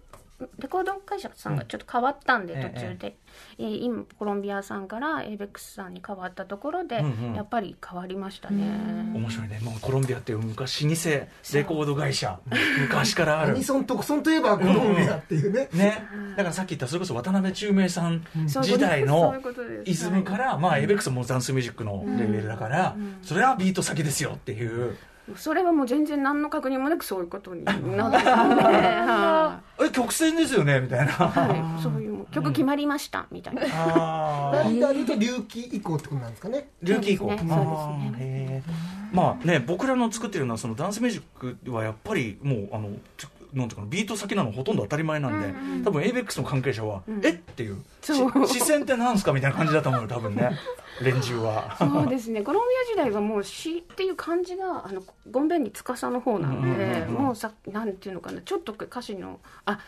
[0.58, 3.16] レコード会社さんがちょっと変わったんで、うん途中で、
[3.58, 7.28] えー今コロンビアさんから ABEX さんに変わったところで、うん。
[7.28, 8.64] うんやっぱり変わりましたね、
[9.14, 9.60] 面白いね。
[9.62, 11.10] もうコロンビアっていう昔老舗
[11.54, 12.38] レコード会社。
[12.80, 13.52] 昔からある。
[13.52, 15.68] アニソン、トクソンといえばコロンビアっていうね。
[15.72, 16.02] ね。
[16.36, 19.90] だからさっき言ったそれこそ渡辺宙明さん時代そうのいうことです。
[19.90, 24.96] イズムから、まあ、エベックスもダンスミュージックのレベルだから、それはビート先ですよっていう
[25.34, 27.76] それはもう全然何の確認もなくそういうことになっ
[28.12, 34.64] たんで、 曲線ですよねみたいな、いはい、そういう曲決まりましたみたいな、あー。
[34.64, 36.68] ライダーで言うと隆起以降ってことなんですかね。
[36.82, 38.62] ルーキー以降そうですね。
[39.12, 47.30] まあね僕らの作ってるのはそのダンスミュージックはやっぱりもうあのちょなんていうかなビート先なのほとんど当たり前なんで、多分 ABEX の関係者は、え？
[47.30, 47.82] っていう
[48.46, 50.50] 視線ってなんすかみたいな感じだと思うよ多分ね。
[51.02, 51.76] 連中は。
[51.78, 52.42] そうですね。
[52.42, 59.78] コロンビア時代はもう詩っていう漢字があのゴンベンに司の方なので、うんうんうんもうさなんていうのかなちょっと歌詞のあ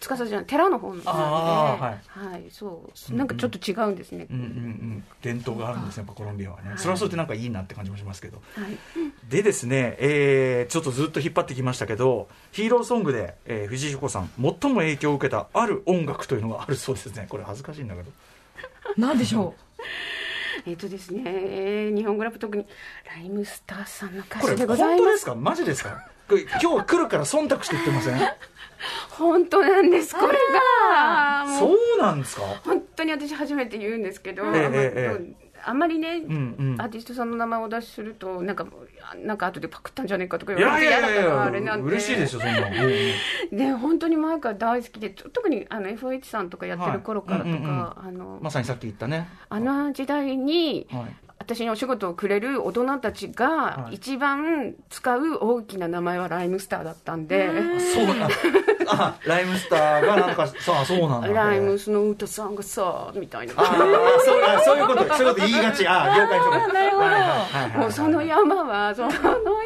[0.00, 2.44] 司じゃない寺の方なので、あーはい。
[2.50, 3.14] そう。
[3.14, 5.04] なんかちょっと違うんですね、うんうんうん。
[5.22, 8.36] 伝統があるんですねやっぱコロンビアはね、それはそれってなんかいいなって感じもしますけど。
[8.54, 8.76] はい。
[9.28, 17.26] でですね、えーちょっとずっと引っ張ってきましたけどヒーローソングで、えー藤井彦さん最も影響を受けたある音楽というのがあるそうですね。
[17.28, 18.10] これ恥ずかしいんだけど。
[18.96, 19.54] なんでしょ
[20.66, 22.66] えっ、とですね、えー日本語ラップ特に
[23.06, 25.18] ライムスターさんの歌これ詞で本当でございます。
[25.18, 25.34] すか？
[25.34, 26.08] マジですか？
[26.28, 28.18] 今日は来るから忖度して言ってません？
[29.10, 30.38] 本当なんですこれ
[30.92, 31.46] が。
[31.46, 32.42] もそううなんですか？
[32.64, 36.80] 本当に私初めて言うんですけど、えええあんまりね、うんうん。
[36.80, 38.66] アーティストさんの名前をお出しするとなんか
[39.24, 42.76] なんか後でパクったんじゃねえかとかい言われて嫌だからあやれなんで嬉しいですよそんなの、
[43.50, 47.58] で本当に前から大好きで特にあの FOH さんとかやってる頃からとか、はい。
[47.58, 47.80] うんうんうん。
[47.80, 49.28] あのまさにさっき言ったね。
[49.48, 53.94] あの時代にはい私にお仕事をくれる大人たちがはい。
[53.94, 58.30] 一番使う大きな名前はライムスターだったんで、あそうなん
[58.88, 61.28] あライムスターがなんかさあそうなんだ。
[61.28, 63.54] ライムスの歌さんがさみたいな。
[63.56, 63.66] ああ
[64.24, 65.14] そうあそういうこと。
[65.14, 65.86] そういうこと言いがち。
[65.86, 67.02] あ業界の人がなるほど。
[67.02, 67.78] はいはいはいはい。
[67.78, 69.08] もうその山はその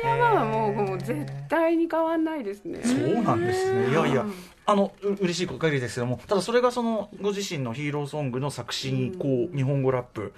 [0.05, 2.81] 山はもうもう絶対に変わんないですね。
[2.83, 3.91] そうなんですね。
[3.91, 4.27] いやいや
[4.67, 10.33] あのう嬉しい限りですけどもただそれがそのご自身のヒーローソングの作詞にこう日本語ラップ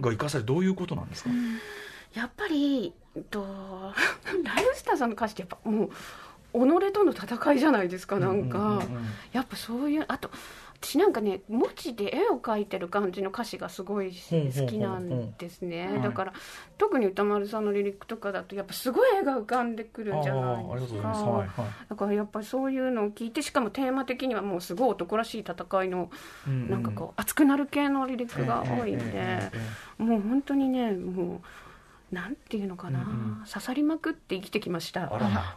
[0.00, 1.30] が生かされるどういうことなんですか、
[2.14, 2.92] やっぱり
[3.30, 3.40] と
[4.44, 5.90] ライムスターさんの歌詞ってやっぱもう
[6.52, 9.04] 己との戦いじゃないですかなんか、うんうんうんうん。
[9.32, 10.30] やっぱそういうあと
[10.84, 15.88] 私なんかね文字で絵を描いてる感じの歌詞がすごい好きなんですね。
[15.88, 16.32] はいだから
[16.76, 21.08] 特に歌丸さんのリリックとかだとやっぱすごい絵が浮かんでくるんじゃないですか。
[21.08, 21.66] はいはい。
[21.88, 26.10] だからやっぱりそういうのを聞いてしかもテーマ的にはもうすごい男らしい戦いの
[26.46, 26.70] うんうん。
[26.70, 29.50] なんかこう熱くなる系のリリックが多いんで、
[29.98, 31.40] もう本当にねもう
[32.14, 33.44] なんていうのかな、うんうん。
[33.46, 35.14] 刺さりまくって生きてきました。
[35.14, 35.28] あら。
[35.28, 35.56] ら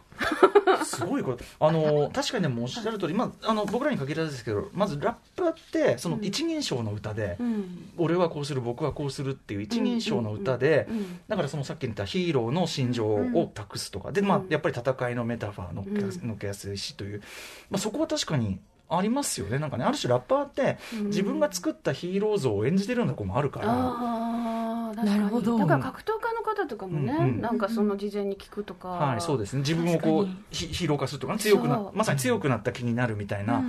[0.84, 7.92] すごいことあの確かにでもおっしゃる通り、まあ、あの僕らに限らずですけどまずラップってその一人称の歌で、うん。
[7.96, 14.48] 俺はこうする僕はこうするっていう一人称の歌で、うんうんだからそのさっき言ったヒーローの心情を託すとか、でまあうん。
[14.48, 15.84] やっぱり戦いのメタファーの
[16.26, 17.22] のっけやすいしという、
[17.70, 18.58] まあ、そこは確かに
[18.90, 19.58] ありますよね。
[19.58, 21.06] なんかねある種ラッパーってうん。
[21.06, 25.20] 自分が作ったヒーロー像を演じてるようなとこもあるから、ああ確かに。
[25.20, 25.58] なるほど。
[25.58, 27.40] だから格闘家の方とかもね、うんうん。
[27.40, 29.60] なんかその事前に聞くとか、はい、そうですね。
[29.60, 33.62] 自分をこうヒヒーロー化するとかね強くなまさに強くなった気になるみたいな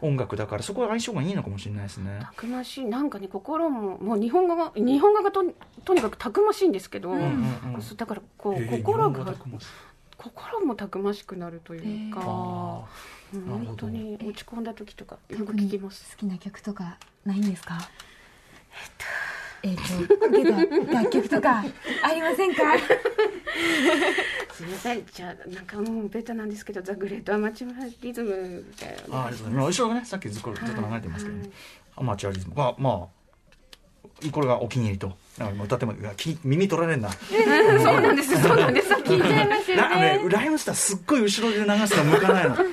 [0.00, 2.18] 音楽だからそこは相性がいいのかもしれないですね。
[2.20, 2.84] たくましい。
[2.84, 5.44] なんかね心ももう日本語が日本語がと
[5.84, 7.96] とにかくたくましいんですけど、うんうんうん。
[7.96, 9.34] だからこうへえ心が
[10.16, 12.84] 心もたくましくなるというか、あ
[13.40, 16.16] 本当に落ち込んだ時とかよく聞きます。
[16.16, 17.78] 好きな曲とかないんですか？
[19.62, 19.82] えっと、
[20.36, 21.64] えっと、楽曲とか
[22.04, 22.62] ありませんか？
[24.52, 25.06] すみません。
[25.12, 29.50] じゃあなんかもうベタなんですけどザ・グレート・アマチュアリズムだよねあありがとうございます。
[29.50, 31.50] まあ後ろがねさっきずっとずっと流れてますけどね、
[31.96, 32.54] アマチュアリズム。
[32.54, 33.08] がま
[34.24, 35.94] あこれがお気に入りと歌っても
[36.44, 37.10] 耳取られんな。
[37.82, 38.40] そうなんです。
[38.40, 38.92] そうなんです。
[38.94, 42.56] 聞いちゃいますよなねねライムスターすっごい後ろで流すの向かないの。
[42.56, 42.66] めっ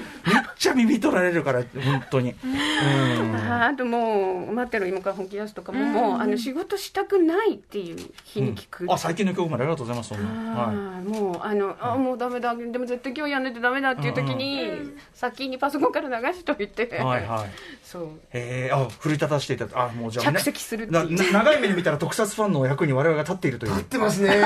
[0.55, 2.35] ちゃ耳取られるから本当に。
[2.43, 3.35] うん。
[3.35, 10.61] ああともう待ってろ今から本気出すとかも、もうあの仕事したくないっていう日に聞く、あ最近の曲までありがとうございますそんな。
[10.61, 10.75] はい。
[11.07, 12.55] もうあの、あもうダメだ。
[12.55, 17.49] でも絶対今日やんないとダメだっていう時に、先にパソコンから流しといて、はいはい
[17.91, 18.09] そう。
[18.31, 23.71] えー、あ奮い立たせていただあもうじゃあ、ね、着席するな長い目で見たら特撮ファンの役に我々が立っているという。
[23.73, 24.29] 立ってますね。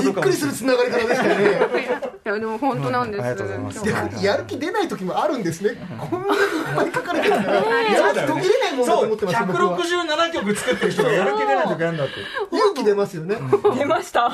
[0.00, 1.44] びっくりするつながり方でしたよね。
[2.24, 3.26] いやでも本当なんです、うん。
[3.26, 3.76] ありがとうございます。
[3.78, 4.02] 今日は。
[4.04, 5.70] 逆にやる気出ない時もあるんですね。
[5.98, 9.78] こんなにいっぱい書かれてるからやる気途切れないもんだと思ってました僕は。
[9.78, 12.12] 167曲作ってる人がやる気出ない時あるんだって。
[12.56, 13.36] 勇気出ますよね。
[13.76, 14.30] 出ました。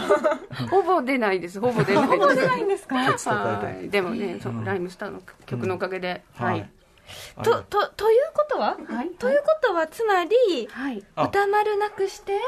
[0.71, 1.59] ほぼ出ないです。
[1.61, 2.05] ほぼ出ない。
[2.07, 2.97] ほぼ出ないんですか？
[2.97, 3.89] はい。
[3.89, 6.69] でもね、そうライムスターの曲のおかげで、はい、
[7.43, 9.11] ととということは、はい。
[9.19, 11.25] ということはつまりはい、あ。
[11.25, 12.39] 歌丸なくして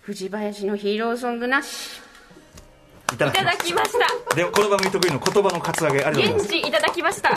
[0.00, 2.00] 藤林のヒーローソングなし。
[3.12, 4.34] いただいただきました。
[4.34, 6.44] でこの番組得意の言葉のカツアゲありがとうございます。
[6.44, 7.30] 現地いただきました。
[7.32, 7.36] あ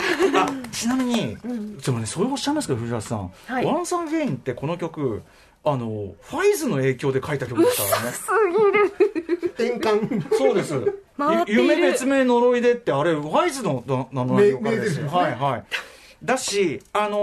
[0.72, 1.36] ちなみに、
[1.84, 3.64] でもねそれおっしゃいますけど藤原さん「はい。
[3.66, 5.22] ワンサンゲインってこの曲
[5.64, 8.16] あのファイズの影響で書いた曲ですからね。
[9.48, 10.34] 転換。
[10.34, 10.94] そうです。
[11.18, 11.62] 回っている。
[11.62, 15.06] 夢別名呪いでってあれファイズのな名前ですよ。
[15.06, 15.64] 名名はいはい
[16.26, 17.18] だし、あの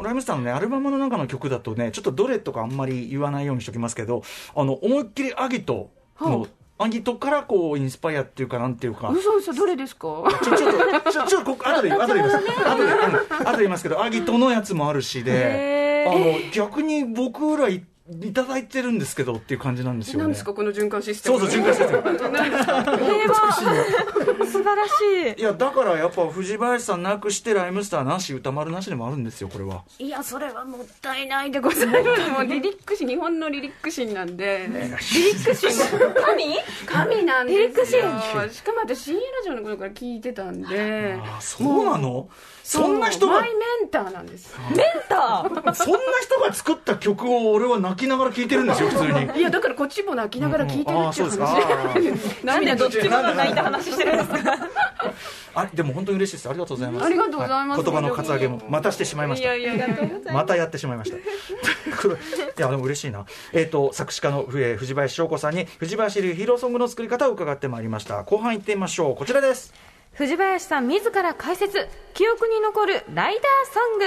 [0.00, 4.22] ーライムスターのね、アルバムの中の曲だとね、ちょっとどれとかあんまり言わないようにしときますけど、
[4.54, 5.90] あの、思いっきりアギト
[6.20, 6.46] の、
[6.78, 10.08] アギトからこう、インスパイアっていうか、なんていうか、嘘嘘どれですか？
[10.42, 12.36] ちょ、ちょっと、ちょ、ちょ、ここ、後で、後で言います。
[12.36, 20.24] 後で、うん後で言いますけど、アギトのやつもあるしで、あの、逆に僕らいいただいてるんですけどっていう感じなんですよね。
[20.24, 21.38] 何ですかこの循環システム。
[21.38, 21.90] そうそう、循環してる。
[24.46, 25.40] 素晴らしい。
[25.40, 29.84] いや、だからやっぱ藤林さんなくして、ライムスターなし、歌丸なしでもあるんですよ、これは。
[29.98, 32.30] いやそれはもったいないでございます。
[32.30, 34.68] もうリリック誌日本のリリック誌なんで。
[34.68, 36.56] リリック誌神？
[36.84, 38.02] 神なんですよ。
[38.50, 41.18] しかも私深夜ラジオの頃から聞いてたんで。
[41.22, 42.28] あ、そうなの？
[42.62, 44.82] そんな人がマイ、メンターなんですそんな
[46.22, 49.38] 人が作った曲を俺は泣きながら聴いてるんですよ、 普通に。
[49.38, 54.58] いやだからこっちも泣きながら聞いてるっていうああそうですか 話涙どっちもが泣いた話してるんですか？
[55.56, 56.48] あでも本当に嬉しいです。
[56.48, 57.06] ありがとうございます。
[57.06, 59.54] ありがとうございますは言葉のカツアゲもまたしてしまいました。
[59.54, 59.96] いやいやいや
[60.32, 61.16] またやってしまいました。
[61.16, 61.20] い
[62.58, 63.24] や、でも嬉しいな。
[63.52, 68.24] えっ、と、作詞家の、えー藤林翔子さんに、藤林流ヒーローソングの作り方を伺ってまいりました。
[68.24, 69.16] 後半行ってみましょう。
[69.16, 69.72] こちらです。
[70.14, 74.04] 藤林さん自ら解説記憶に残るライダーソング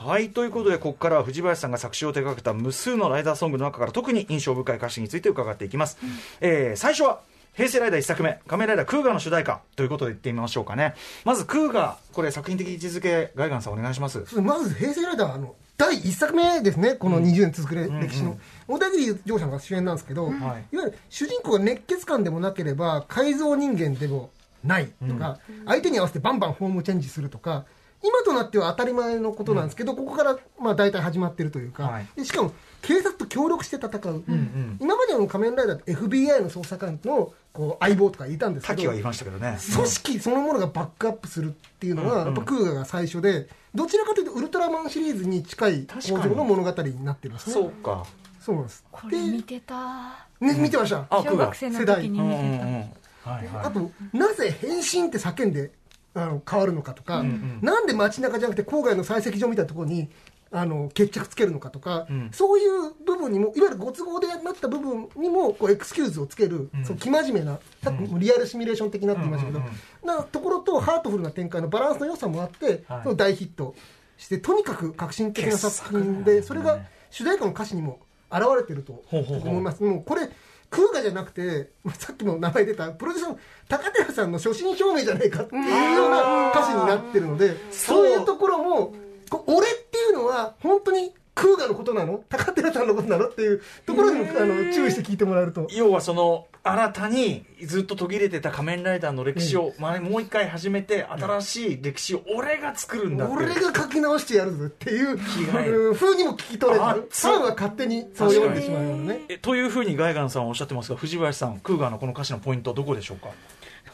[0.00, 5.98] はい、ということで、ここからは藤林さんが作詞を手掛けた無数のライダーソングの中から特に印象深い歌詞について伺っていきます。
[6.40, 7.20] えー最初は、
[7.54, 10.94] 平成ライダー1作目、仮面ライダークーガーの主題歌ということで言ってみましょうかね。
[11.24, 14.24] まず、クーガー、これ作品的位置づけ、ガイガンさんお願いします。
[14.40, 24.30] まず平成ライダーの第1作目ですね、この20年続く歴史の、小田切丈さんが主演なんですけど、い、わゆる主人公が熱血漢でもなければ、改造人間でも
[24.62, 27.64] ないとか、相手に合わせてバンバンフォームチェンジするとか、
[28.02, 39.58] 今となっては当たり前のことなんですけど、ここからまあ大体始まってるというか、はいでしかも警察と協力して戦う、ん今までの仮面ライダーって FBI の捜査官のこう相棒とかいたんですけど滝は言いましたけどね。
[39.74, 47.54] 組織そのものがバックアップするっていうのは、やっぱクーガが最初で、どちらかというとウルトラマンシリーズに近い構造の物語になってますね。
[47.54, 48.06] そうか。
[48.40, 48.84] そうなんです。
[48.92, 51.04] これ見てたで、ね、見てました。
[51.10, 51.54] あ、クーガー。
[51.54, 52.76] 小学生の時にうんう見てた、んうん。
[52.76, 53.64] はいはい。
[53.64, 55.72] あと、なぜ変身って叫んで
[56.14, 57.22] あの変わるのかとか、
[57.60, 60.08] なんで街中じゃなくて郊外の採石場みたいなところに
[60.50, 62.30] あの決着つけるのかとか、ん。
[62.32, 69.62] そういう部分にもいわゆるご都合でなった部分にもこうエクスキューズをつける、そう生真面目なさっきもリアルシミュレーション的なって言いましたけど、
[70.06, 73.02] なところとハートフルな展開のバランスの良さもあって、はい。
[73.02, 73.74] その大ヒット
[74.16, 76.80] してとにかく革新的な作品で、それが
[77.10, 78.00] 主題歌の歌詞にも
[78.30, 79.82] 現れてると思います。
[79.82, 80.30] もうこれ
[80.70, 83.38] クウガじゃなくて、さっきも名前出た、プロデューサーの
[83.68, 88.94] 高寺さんの所信表明じゃないかっていうような歌詞になってるので、そういうところも、
[89.30, 92.24] こ俺っていうのは本当にクーガのことなの？
[92.28, 93.28] 高寺さんのことなの？
[93.28, 95.68] っていうところにもあの注意して聞いてもらえると。
[95.70, 105.16] 要はその新たにずっと途切れてた仮面ライダーの歴史を、まあもう一回始めて新しい歴史を俺が作るんだ俺が書き直してやるぞっていう
[105.52, 107.08] がいいうにも聞き取れある。
[107.08, 109.20] ファンは勝手にそう読んでしまうよね。
[109.28, 113.28] えというふうにガイガンさんはおっしゃってますが藤林さんクーガーのこの歌詞のポイントはどこでしょうか？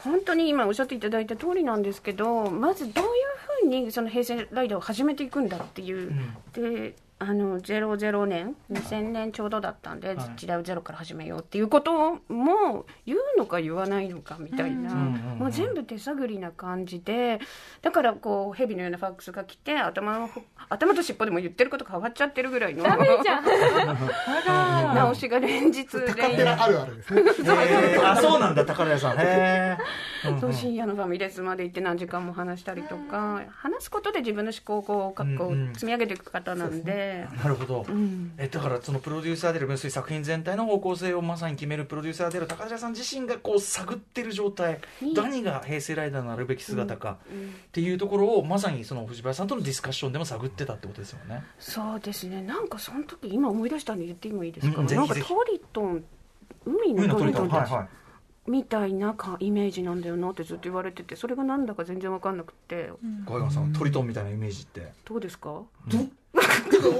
[0.03, 3.11] 本当に今おっしゃっていただいた通りなんですけどまずどういう
[3.63, 6.13] ふうにその平成ライダーを始めていくんだっていう、
[6.53, 10.17] であの00年2000年ちょうどだったんで、はい。
[10.35, 17.39] 時代をゼロから始めようっていうことも言うのか言わないのかみたいな、もう全部手探りな感じで
[17.81, 20.29] だからこう蛇のようなファックスが来て頭の
[20.67, 23.45] 頭と尻尾でも言ってること変わっちゃってるぐらいのダメじゃん。
[23.45, 27.23] あら直しが連日高連寺あるあるですね。
[27.47, 29.17] えーあそうなんだ高寺さん。
[29.17, 29.77] へ
[30.25, 37.04] え、うう深夜のファミレスまで行って何時間も話したりとか話すことで自分の思考をこう積み上げていく方なんで、
[37.43, 38.31] なるほど、ん。
[38.37, 44.79] えだからそのプロデューサーである要するに作品全体の方向性をまさに決めるプロデューサーである高寺さん自身がこう探ってる状態、
[45.13, 51.43] 何が平成ライダーのあるべき姿かっていうところをまさにその藤林さんとのディスカッションでも探ってたってことですよね。
[51.59, 52.41] そうですね。
[52.41, 56.03] なんかその時今思い出したんで言ってもいいですか、うんなんかトリトン
[56.65, 57.49] 海海のトリトン。
[57.49, 57.87] はいはい。
[58.47, 62.91] みたいなかイメージなんだよなってずっと言われててそれがなんだか全然分かんなくて、
[63.25, 64.91] ガイガンさんトリトンみたいなイメージって。
[65.03, 65.63] どうですか？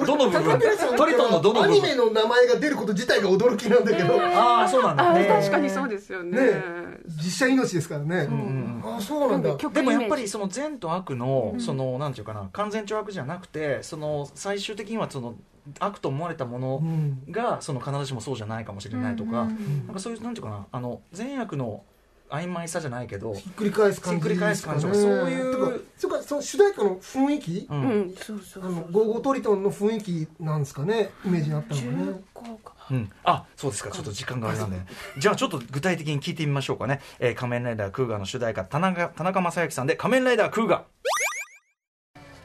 [0.06, 0.60] どの部分
[0.98, 1.74] トリトンのどの部分？
[1.74, 5.10] アニメの名前が出ること自体が驚きなんだけど、ああそうなんだ。
[5.10, 6.40] あね確かにそうですよね。
[6.40, 6.64] ね
[7.18, 8.28] 実写命ですからね。
[8.84, 9.56] あそうなんだ。
[9.56, 15.36] 曲でもやっぱりその善と悪のそのなんていうかな完全懲悪じゃなくてその最終的にはその
[15.80, 17.24] 悪と思われたものうん。
[17.32, 21.84] がその必ずしもそうじゃないかもしれないとかなんかそういうなんていうかなあの善悪の
[22.30, 28.92] 曖昧さじゃないけどひっくり返す感じひっくり返す感じとかそういうそれからその主題歌の雰囲気、ううんんそうそうあのそう。
[28.92, 31.12] ゴーゴートリトンの雰囲気なんですかね？
[31.26, 32.04] イメージにあったのがね。
[32.04, 32.74] 重厚か。
[32.92, 33.92] うん、あそうですか。
[33.92, 34.78] ちょっと時間があれなんで、
[35.18, 40.84] じゃあちょっと具体的に聞いてみましょうかね、えー仮面ライダークーガーの主題歌田中田中正幸さんで仮面ライダークーガー。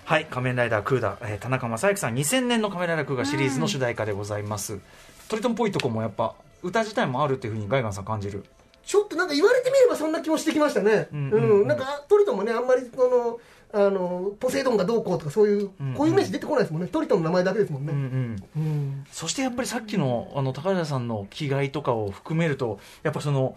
[0.04, 4.80] はい仮面ライダークーダー、えー田中正幸さん2000年の仮面ライダークーガーシリーズの主題歌でございます、
[5.28, 8.44] トリトンっぽいとこもやっぱ歌自体もあるっていうふうにガイガンさん感じる
[8.84, 11.08] ちょっとなんか言われてみればそんな気もしてきましたね。
[11.12, 13.40] うんん、ううんうんなんかトリトンもね、あんまりこ
[13.72, 16.88] の、あの、ポセイドンがどうこうとかそういう、うんこういうイメージ出てこないですもんね。
[16.88, 17.98] トリトンの名前だけですもんうんうね。
[17.98, 19.06] んうん。
[19.12, 23.56] そしてやっぱりさっきのあの高田さんの気概とかを含めるとやっぱその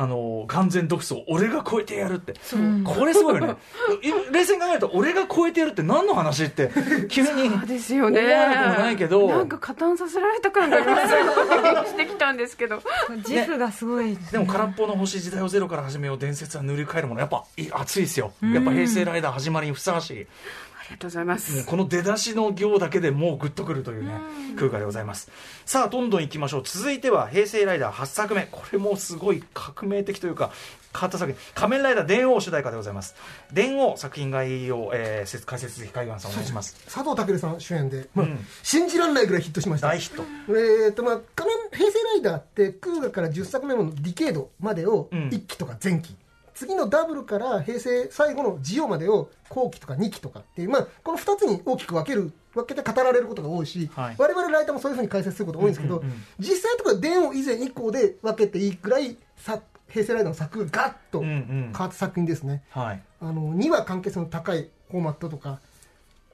[0.00, 2.32] あの完全独走俺が超えてやるって。
[2.84, 3.56] これすごいよね。
[4.02, 6.70] い 冷静に考えると俺が超えてやるって何の話って。
[7.10, 7.50] 急に。
[7.50, 8.20] そうですよね。
[8.20, 9.28] 思わなくもないけど。
[9.28, 10.96] なんか加担させられた感が今
[11.84, 12.82] してきたんですけど。
[13.28, 16.18] 自負がすごいですでも空っぽの星時代をゼロから始めよう。
[16.18, 17.20] 伝説は塗り替えるもの。
[17.20, 18.32] やっぱい熱いですよ。
[18.40, 20.22] やっぱ平成ライダー始まりにふさわしい。
[20.22, 21.56] ありがとうございます。
[21.56, 24.12] もうこの出だしの行だけでもうグッとくるというね
[24.56, 25.30] 空間でございます。
[25.64, 26.62] さあどんどんいきましょう。
[26.64, 28.48] 続いては平成ライダー8作目。
[28.50, 30.50] これもすごい革命的というか
[30.92, 31.40] 変わった作品。
[31.54, 33.14] 仮面ライダー電王主題歌でございます。
[33.52, 36.76] 電王作品概要、えー、説解説ぜひ海岸さんお願いします。
[36.84, 39.88] 佐藤健さん主演で、まあうん信じられないぐらいヒットしました。
[39.88, 40.24] 大ヒット。
[40.48, 45.28] えーとまあ、仮面平成ライダーってクーガから10作目のディケードまでをうん。
[45.28, 46.16] 1期とか前期、
[46.60, 54.16] 次のダブルから平成最後のジオまでを後期とか2期とかっていう、まあ、この2つに大きく分ける分けて語られることが多いし、はい。
[54.18, 56.22] 我々ライターもそういうふうに解説することが多いんですけど、うんうんうん。
[56.38, 59.58] 実際のところは電王以前以降で分けていいくらいさ
[59.88, 61.72] 平成ライダーの作がガッとうん変うん。
[61.72, 63.02] わった作品ですね、はい。
[63.22, 65.60] あの2話完結の高いフォーマットとか、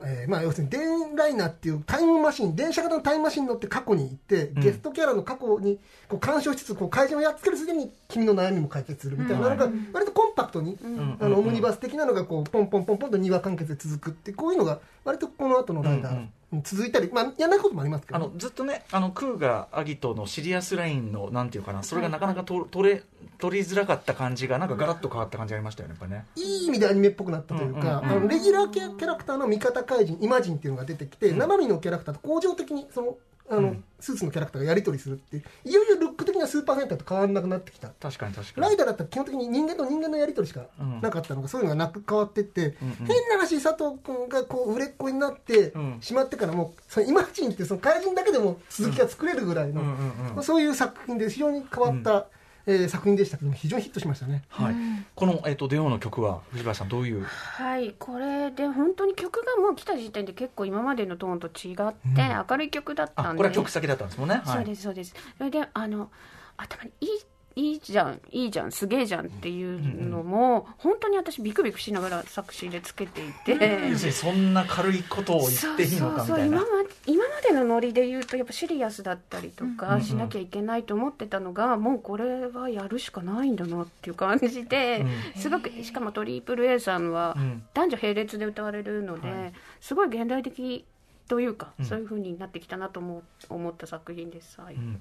[0.03, 4.62] えーまあ、要するに電ライナーっていうタイムマシン電車型のタイムマシンに乗って過去に行って、うん。
[4.62, 5.78] ゲストキャラの過去に
[6.09, 11.16] こう干渉しつつこう怪人をやっつけるすでに君の悩みも解決するみたいなのが割とコンパクトに、うん。
[11.18, 16.20] あのオムニバス的なのがこうポンポンポンポンと2話完結で続くってこういうのが割とこの後のライダー。
[16.20, 16.28] に
[16.62, 23.03] 続いたり、まあ、やらないこともありますけどあのずっとねあのクーガアギトのシリアスラインのなんていうかなそれがなかなかと取れ
[23.38, 26.24] 取りづらかった感じがなんかガラッと変わった感じがありましたよねやっぱね。
[26.36, 33.16] いい意味でアニメっぽくなったというか、うんうんあのレギュラーキャラクターの味方怪人イマジンっていうのが出てきて、生身のキャラクターと恒常的にその
[33.51, 33.84] あの、うん。
[33.99, 37.88] スーツのキャラクターがやり取りするっていよいよルック的なスーパーセンターと変わらなくなってきた。
[37.88, 38.66] 確かに確かに。
[38.66, 41.01] ライダーだったら基本的に人間と人間のやり取りしかうん。
[41.01, 42.94] なかったのが、そういうのがなく変わってって、うんうん。
[43.07, 45.99] 変な話佐藤君がこう売れっ子になってうん。
[46.01, 49.90] しまってからもそのイマジンってその怪人だけでも続きが作れるぐらいの、うんう
[50.32, 50.42] んうん。
[50.42, 52.26] そういう作品で非常に変わった、
[52.66, 54.42] えー作品でしたけども非常にヒットしましたね。
[54.48, 54.74] はい、
[55.14, 57.22] この、えっとデオの曲は藤林さんどういう？
[57.24, 65.14] はい、これで本当に曲がもう来た時点で結構今までのトーンと違って明るい曲だったんで、あこれは曲先だったんですもんね、はい、そうですそうです。
[65.38, 66.10] それであの
[66.56, 67.08] 頭にいい
[67.57, 76.59] いいじゃんいいじゃんすげえじゃんっていうのも、本当に私ビクビクしながら作詞でつけていて、そんな軽いことを言っていいのかみたいな。
[76.59, 87.62] そうそうそう今までのノリで言うとやっぱシリアスだったりとうんかしなきゃいけないと思ってたのが、もうこれはやるしかないんだなっていう感じで、すごくしかもトリプル A さんはうん。
[87.72, 89.52] 男女並列で歌われるので、はい。
[89.80, 90.84] すごい現代的
[91.26, 91.86] というか、うん。
[91.86, 94.61] そういう風になってきたなと思う思った作品です。
[94.61, 95.00] はいうん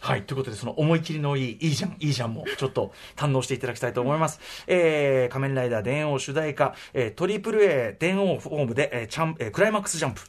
[0.00, 0.22] はい。
[0.22, 4.40] ということで、その思い切りのいい、いいじゃん、いいじゃんも、ちょっと堪能していただきたいと思います。
[4.66, 10.22] えー、仮面ライダー電王主題歌、えー、トリプル A 電王フォームで、えー、チャン、えー、クライマックスジャンプ。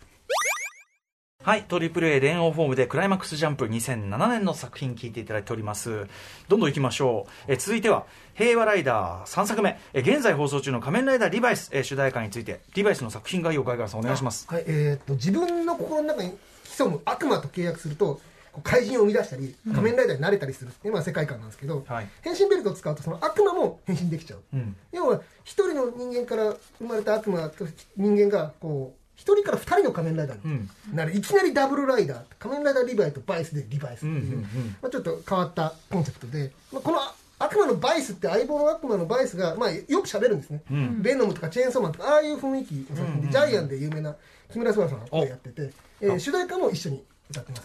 [1.44, 1.64] はい。
[1.64, 6.06] トリプル A 電王フォームでクライマックスジャンプ2007年の作品聞いていただいております。
[6.50, 7.52] どんどん行きましょう。
[7.52, 8.06] えー続いては、
[8.36, 14.46] 平和ライダー3作目、えー現在放送中の仮面ライダーリバイス、えー主題歌について、リバイスの作品概要を貝原さんお願いします。
[14.50, 18.22] はいえー、と自分の心の中に潜む悪魔と契約すると
[18.52, 22.08] こう怪人を生み出したり仮面ライダーになれたりするっていうのが世界観なんですけど、はい。
[22.22, 24.40] 変身ベルトを使うとその悪魔も変身できちゃう。
[24.54, 24.76] うん。
[24.92, 30.70] 要は一人の人間から生まれた悪魔と人間がこう一人から二人の仮面ライダーうん。
[30.88, 36.98] になる、いきなりダブルライダー仮面ライダーリバイとバイスでリバイスっていう、うんうんうんまあ、ちょっと変わったコンセプトで、まあ、この
[37.40, 41.02] 悪魔のバイスって相棒の悪魔のバイスが、まあ、よく喋るんですね、うん。
[41.02, 44.16] ベノムとかチェーンソーマンとかああいう雰囲気の作品で、ジャイアンで有名な
[44.52, 45.72] 木村昴さんが声やってて、
[46.02, 47.04] えー主題歌も一緒に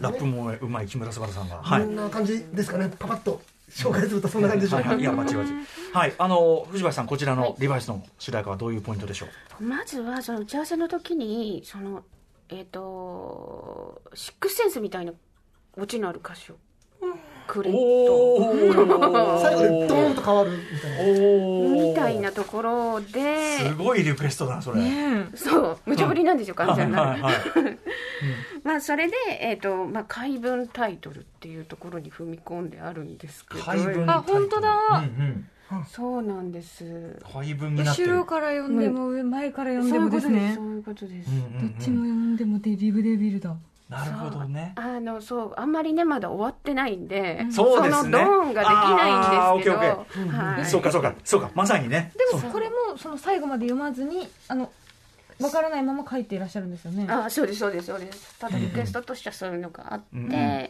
[0.00, 1.56] ラップもうまい木村昴さんが。
[1.62, 1.86] はいこ。
[1.88, 3.40] んな感じですかねパパッと
[3.70, 5.66] 紹介するとそんな感じでしょうか、はいはい、いや、間違い間違い。
[5.92, 9.26] はい、あの、藤林さん、こちらのリバイスの主題歌はどういうポイントでしょ
[9.60, 9.64] う？
[9.64, 12.04] まずはその打ち合わせの時にその
[12.48, 15.12] えっ、とシックスセンスみたいな
[15.76, 16.56] オチのある歌詞を
[17.46, 17.76] くれと。
[17.78, 21.18] お最後でドーンと変わるみたいな。
[21.18, 23.58] おみたいなところで。
[23.58, 24.80] すごいリクエストだ、それ。
[25.34, 25.78] そう。
[25.86, 27.16] 無茶ぶりなんですよ完全な。
[28.64, 33.62] まあそれで、えーとまあ、怪文タイトルっていうところに踏み込んであるんですけど。
[33.62, 34.70] 配分あ本当だ。
[34.90, 35.84] うんうん。
[35.88, 37.20] そうなんです。
[37.24, 38.08] 配分になってる。
[38.10, 40.28] 後ろから読んでも上前から読んでそういうもです。
[40.28, 41.72] ねそういうことです、うんうんうん。
[41.72, 43.56] どっちも読んでもデビブデビルだ
[43.88, 44.72] なるほどね。
[44.76, 48.10] あのそうあんまりねまだ終わってないんで、そうですね。
[48.10, 50.66] のドーンができないんですけど、あーーオッはい。
[50.66, 52.12] そうかそうか、そうか、まさにね。
[52.16, 54.72] でもこれもその最後まで読まずにあの
[55.40, 57.06] わからないまま書いていらっしゃるんですよね。
[57.08, 58.38] あそうですそうですそうです。
[58.38, 60.06] ただリクエストとしてはそういうのがあって、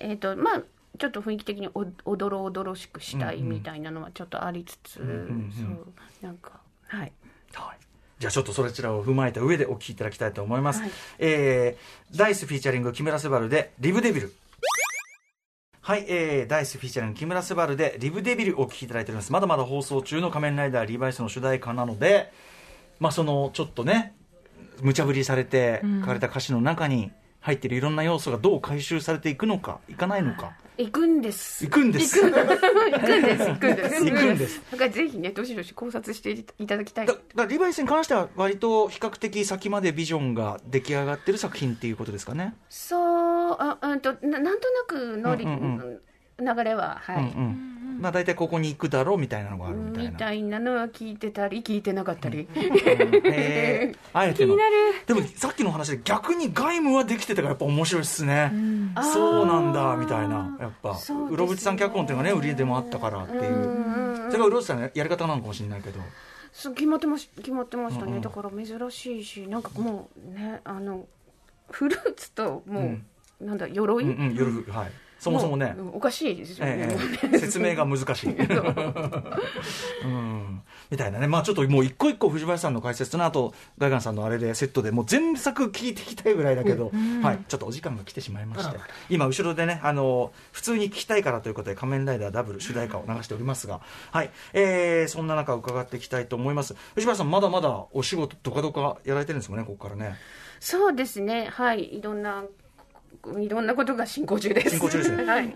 [0.00, 0.62] えっ、とまあ
[0.98, 7.12] ちょっと雰囲気的におおどろおどろしくしたいみたいなのはちょっとありつつ、うんうんそうなんかはいはい。
[8.18, 10.80] じゃあちょっとそちらを踏まえた上でお聞きいただきたいと思います。
[10.80, 14.32] はいえー、 Da-iCE フィーチャリング木村昴で liveDevil。
[15.82, 19.32] はい、えー、 Da-iCE フィーチャリング木村昴で liveDevil をお聞きいただいております。
[19.32, 22.32] まだまだ放送中の仮面ライダーリバイスの主題歌なので、
[23.00, 24.14] まあそのちょっとね、
[24.80, 27.12] 無茶ぶりされて書かれた歌詞の中に
[27.46, 30.54] 入っているいろんな要素がどう回収されていくのか、いかないのか。
[30.76, 32.20] 行くんです行くんです。
[32.20, 42.54] 行くんです行くんです 行くんですだからぜひねどしどし考察していただきたいだだリバイスに関しては割と比較的先までビジョンが出来上がってる作品っていうことですかね。
[42.68, 46.00] そうあうんとななんとなくのり、うんうん
[46.38, 47.75] 流れははい、うんうん。
[47.98, 50.10] まあ大体ここに行くだろうみたいなのがあるみたいな。
[50.10, 53.98] みたいなのは聞いてたり聞いてなかったり、えー。
[54.12, 54.56] あえての。
[55.06, 58.52] でもさっきの話で逆に外務はできてたからやっぱ面白いっすね、
[59.12, 60.56] そうなんだみたいな。
[60.60, 60.94] やっぱ。
[60.94, 64.26] そうろぶちさん脚本っていうのがね売りでもあったからっていう。
[64.30, 66.00] それがうろぶちさんのやり方なのかもしれないけど。
[66.52, 71.06] そう決まってまし決まってましたね、うんうんだから珍しいしなんかもうねあの
[71.70, 73.06] フルーツともう、うん。
[73.40, 75.74] なんだ鎧、うんうん夜はいそもそもね。
[75.78, 76.88] う、んおかしいですよね、
[77.22, 80.08] ええ 説明が難しい、う。
[80.08, 81.26] ん、みたいなね。
[81.26, 86.90] まあちょっともう一個一個藤林さんの解説とねあとガイガンさんのあれでセットでもう全作聞いていきたいぐらいだけど、
[87.22, 88.78] はい、ちょっとお時間が来てしまいまして。
[89.08, 94.30] 今後ろでねあの普通に聞きたいからということで「仮面ライダーダブル」主題歌を流しておりますが、はい。
[94.52, 96.74] えー、そんな中伺っていきたいと思います。
[96.94, 100.16] 藤林さんまだまだお仕事どかどかやられてるんですもんねここからね。
[100.60, 101.48] そうですね。
[101.52, 101.98] はい。
[101.98, 102.44] いろんな
[103.38, 104.70] いろんなことが進行中です。
[104.70, 105.24] 進行中ですね。
[105.26, 105.54] はい。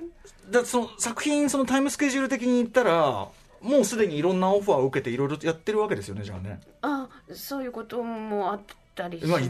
[0.51, 3.29] だその作品そのタイムスケジュール的に言ったら
[3.63, 6.61] もうすでにいろんなオファーを受けていろいろやってるわけですよねじゃあね。
[6.83, 8.61] あそういうこともあっ
[8.95, 9.47] たりしまあ、ほ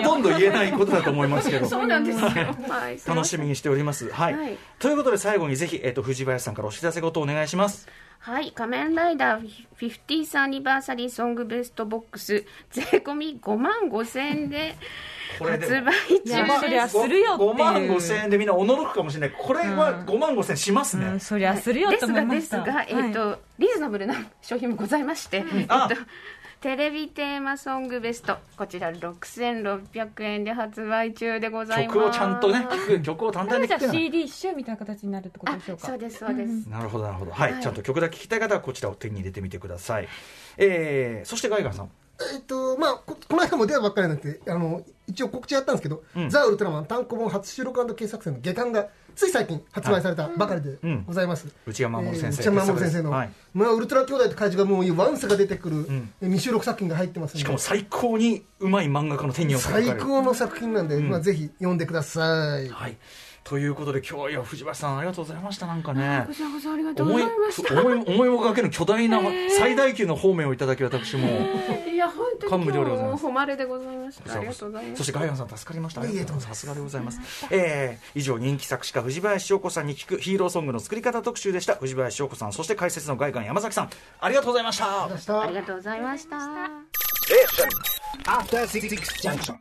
[0.00, 1.66] とんど言えないことだと思いますけど。
[1.66, 2.28] そうなんですよ、
[3.06, 4.10] 楽しみにしております。
[4.10, 4.34] はい。
[4.34, 4.56] はい。
[4.78, 7.88] ということで最後にぜひ、えっ、と、藤林さんからお知らせ事をお願いします。
[8.22, 9.50] はい、仮面ライダー
[9.80, 14.76] 50th アニバーサリーソングベストボックス税込み5万5千円で
[15.38, 16.60] これで発売中。
[16.60, 17.50] そりゃするよっていう。
[17.50, 19.36] 5万5千円でみんな驚くかもしれない。
[19.36, 21.06] これは5万5千円しますね。
[21.06, 25.88] うんそりゃするよですと思いがですが、えっ、と、リーズナブルな商品もございまして、えっあ。
[25.88, 25.96] と
[26.62, 28.36] テレビテーマソングベスト。
[28.56, 31.98] こちら6600円で発売中でございます。
[31.98, 35.88] 曲をちゃんとね、聴く、曲を単体でじゃあ聴く CD 一周みたいな形になるってことあでしょうか？
[35.88, 37.32] そうですそうです、なるほど、なるほど。
[37.32, 37.52] はい。
[37.52, 37.62] はい。
[37.62, 40.08] ちゃんと曲だけ聴きたい方はこちらを手に入れてみてください。
[40.56, 41.90] えー、そしてガイガンさん。
[42.32, 46.30] えっとまあ、ここの間も出たばっかりになってあの一応告知やったんですけど「うん。
[46.30, 51.04] ザ・ウルトラマン」単行本初収録傑作選の下巻がつい最近発売されたばかりでうん。
[51.06, 52.42] ございます、内山守先生。
[52.42, 53.32] えー内山守先生の、はい。
[53.52, 56.12] まあ、ウルトラ兄弟と怪獣がもうワンサが出てくる、ん。
[56.20, 61.10] えー未収録作品が入ってますしかも最高にうまい漫画家の手によって最高の作品なんで、ん。
[61.10, 62.96] まあ、ぜひ読んでください、はい。
[63.44, 65.66] ということで今日はいや藤林さんありがとうございました。
[65.66, 66.24] なんかね。
[66.26, 67.80] こちらこそありがとうご思いざいました。
[67.80, 69.20] 思い思いもがけぬ巨大な
[69.58, 71.28] 最大級の方面をいただき私も。
[71.86, 73.22] いや本当感無に今日量でございます。
[73.26, 74.34] 誉れでございました。
[74.34, 76.00] ありがとうございますそしてガイアンさん助かりました。
[76.02, 76.60] ありがとうございます。
[76.60, 77.20] さすがでございます。
[77.50, 81.74] えー以上人気作詞家藤林翔子さんに聞くヒーローソングの作り方特集でした。
[81.74, 83.90] 藤林翔子さんそして解説のガイガン山崎さん。
[84.20, 85.04] ありがとうございました。
[85.04, 85.08] あ
[85.48, 86.36] りがとうございました。
[88.26, 88.88] After Six
[89.22, 89.56] Junction.